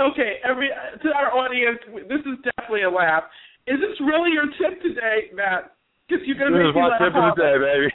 [0.00, 0.70] okay, every
[1.02, 1.78] to our audience,
[2.08, 3.24] this is definitely a laugh.
[3.66, 5.76] Is this really your tip today, Matt?
[6.08, 6.98] Because you're This gonna make is me my laugh.
[6.98, 7.88] tip of the day, baby.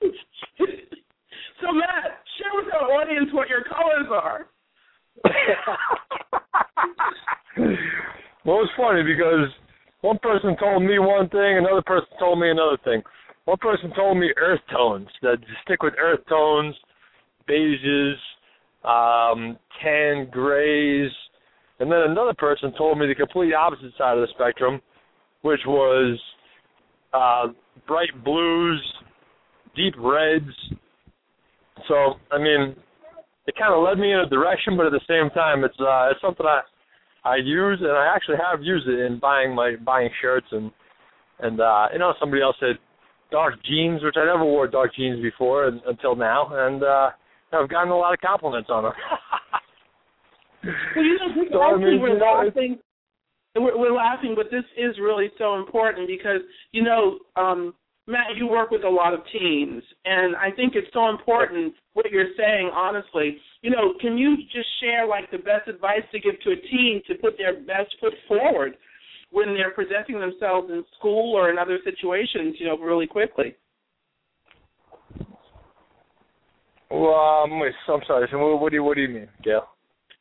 [1.60, 4.46] so Matt, share with our audience what your colors are.
[8.44, 9.48] well, it's funny because
[10.00, 13.02] one person told me one thing, another person told me another thing.
[13.44, 16.74] One person told me earth tones, that stick with earth tones,
[17.48, 18.14] beiges,
[18.84, 21.10] um, tan grays,
[21.80, 24.80] and then another person told me the complete opposite side of the spectrum,
[25.42, 26.18] which was
[27.12, 27.48] uh,
[27.86, 28.82] bright blues,
[29.76, 30.44] deep reds.
[31.88, 32.76] So, I mean,
[33.46, 36.08] it kind of led me in a direction, but at the same time, it's uh,
[36.10, 36.60] it's something I
[37.24, 40.70] I use, and I actually have used it in buying my buying shirts and
[41.40, 42.76] and uh, you know somebody else said
[43.30, 47.10] dark jeans, which I never wore dark jeans before and, until now, and uh,
[47.52, 48.92] I've gotten a lot of compliments on them.
[50.94, 52.78] well, you know, so, I mean, we're laughing.
[53.56, 56.40] We're, we're laughing, but this is really so important because
[56.72, 57.74] you know, um,
[58.06, 62.10] Matt, you work with a lot of teens, and I think it's so important what
[62.10, 62.70] you're saying.
[62.74, 66.56] Honestly, you know, can you just share like the best advice to give to a
[66.56, 68.76] teen to put their best foot forward
[69.30, 72.56] when they're presenting themselves in school or in other situations?
[72.58, 73.56] You know, really quickly.
[76.90, 78.28] Well, um, I'm sorry.
[78.30, 79.68] So what, what do you what do you mean, Gail?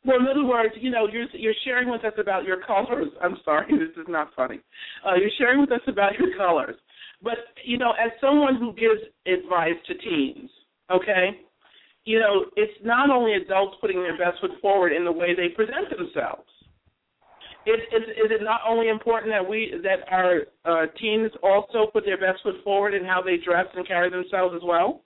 [0.05, 3.07] Well, in other words, you know, you're you're sharing with us about your colors.
[3.21, 4.59] I'm sorry, this is not funny.
[5.05, 6.75] Uh, you're sharing with us about your colors,
[7.23, 10.49] but you know, as someone who gives advice to teens,
[10.91, 11.39] okay,
[12.05, 15.47] you know, it's not only adults putting their best foot forward in the way they
[15.55, 16.49] present themselves.
[17.65, 22.03] Is, is, is it not only important that we that our uh, teens also put
[22.03, 25.01] their best foot forward in how they dress and carry themselves as well?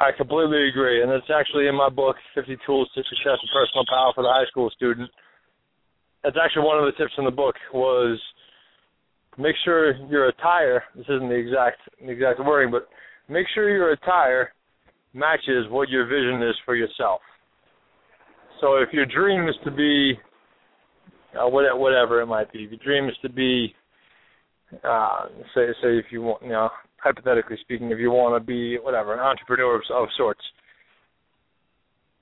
[0.00, 3.84] I completely agree, and it's actually in my book, 50 Tools to Success and Personal
[3.88, 5.08] Power for the High School Student.
[6.24, 8.20] That's actually one of the tips in the book was
[9.40, 10.82] make sure your attire.
[10.94, 12.88] This isn't the exact the exact wording, but
[13.28, 14.52] make sure your attire
[15.14, 17.20] matches what your vision is for yourself.
[18.60, 20.18] So if your dream is to be
[21.34, 23.74] uh, whatever it might be, if your dream is to be,
[24.84, 26.68] uh, say say if you want, you know,
[26.98, 30.40] hypothetically speaking, if you want to be whatever an entrepreneur of, of sorts,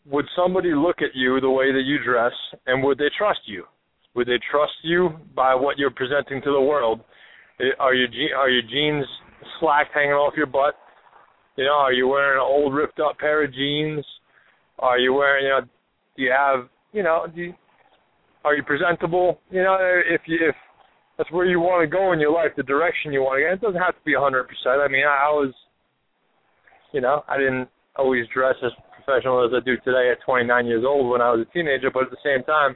[0.07, 2.33] would somebody look at you the way that you dress,
[2.67, 3.65] and would they trust you?
[4.19, 7.03] Would they trust you by what you're presenting to the world?
[7.61, 9.07] Eh, are your are your jeans
[9.61, 10.75] slack hanging off your butt?
[11.55, 14.05] You know, are you wearing an old ripped up pair of jeans?
[14.81, 15.61] Are you wearing you know?
[15.61, 17.27] Do you have you know?
[17.33, 17.55] Do you,
[18.45, 19.39] are you presentable?
[19.53, 20.57] You know, if you if
[21.17, 23.53] that's where you want to go in your life, the direction you want to go.
[23.55, 24.83] It doesn't have to be a hundred percent.
[24.83, 25.55] I mean, I, I was,
[26.91, 30.83] you know, I didn't always dress as professional as I do today at 29 years
[30.85, 32.75] old when I was a teenager, but at the same time,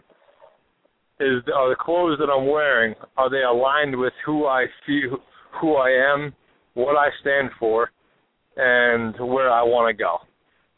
[1.23, 5.19] is are the clothes that I'm wearing are they aligned with who I feel,
[5.61, 6.35] who I am,
[6.75, 7.91] what I stand for,
[8.57, 10.19] and where I want to go.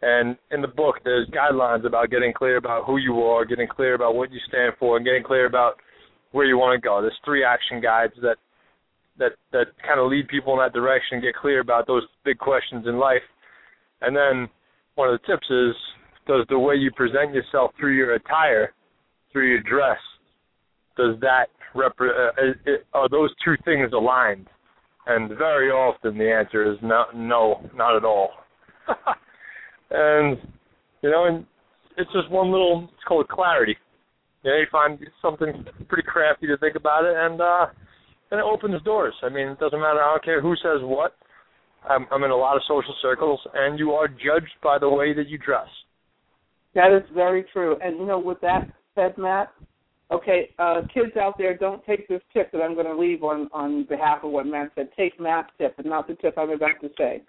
[0.02, 3.94] And in the book, there's guidelines about getting clear about who you are, getting clear
[3.94, 5.76] about what you stand for, and getting clear about
[6.32, 7.00] where you want to go.
[7.00, 8.36] There's three action guides that
[9.18, 12.86] that that kind of lead people in that direction, get clear about those big questions
[12.86, 13.22] in life.
[14.02, 14.48] And then
[14.96, 15.74] one of the tips is
[16.26, 18.74] does the way you present yourself through your attire,
[19.32, 19.98] through your dress,
[20.96, 24.46] does that repre- uh, are those two things aligned?
[25.06, 28.30] And very often the answer is no, no, not at all.
[29.90, 30.38] and
[31.02, 31.46] you know, and
[31.98, 32.88] it's just one little.
[32.94, 33.76] It's called clarity
[34.44, 37.66] you know, you find something pretty crafty to think about it, and uh,
[38.30, 39.14] and it opens doors.
[39.22, 40.02] I mean, it doesn't matter.
[40.02, 41.16] I don't care who says what.
[41.88, 45.14] I'm, I'm in a lot of social circles, and you are judged by the way
[45.14, 45.68] that you dress.
[46.74, 47.76] That is very true.
[47.82, 49.50] And you know, with that said, Matt,
[50.10, 53.48] okay, uh, kids out there, don't take this tip that I'm going to leave on
[53.52, 54.90] on behalf of what Matt said.
[54.96, 57.22] Take Matt's tip, and not the tip I'm about to say.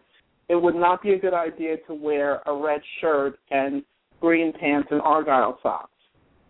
[0.47, 3.83] It would not be a good idea to wear a red shirt and
[4.21, 5.89] green pants and argyle socks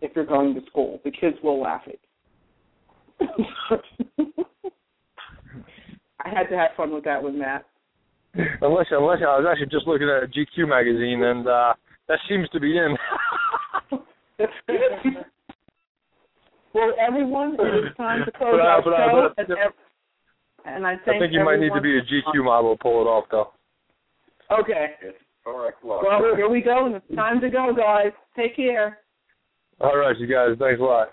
[0.01, 0.99] if you're going to school.
[1.03, 1.95] The kids will laugh at
[3.19, 3.45] you.
[6.19, 7.65] I had to have fun with that one, Matt.
[8.33, 11.73] Unless, unless I was actually just looking at a GQ magazine, and uh
[12.07, 12.97] that seems to be in.
[16.75, 19.29] well, everyone, it is time to close but, our but, show.
[19.35, 22.83] But, and, and I, I think you might need to be a GQ model to
[22.83, 23.51] pull it off, though.
[24.51, 24.87] Okay.
[25.47, 26.01] All right, well,
[26.35, 28.11] here we go, and it's time to go, guys.
[28.35, 28.99] Take care.
[29.79, 30.57] All right, you guys.
[30.59, 31.09] Thanks a lot.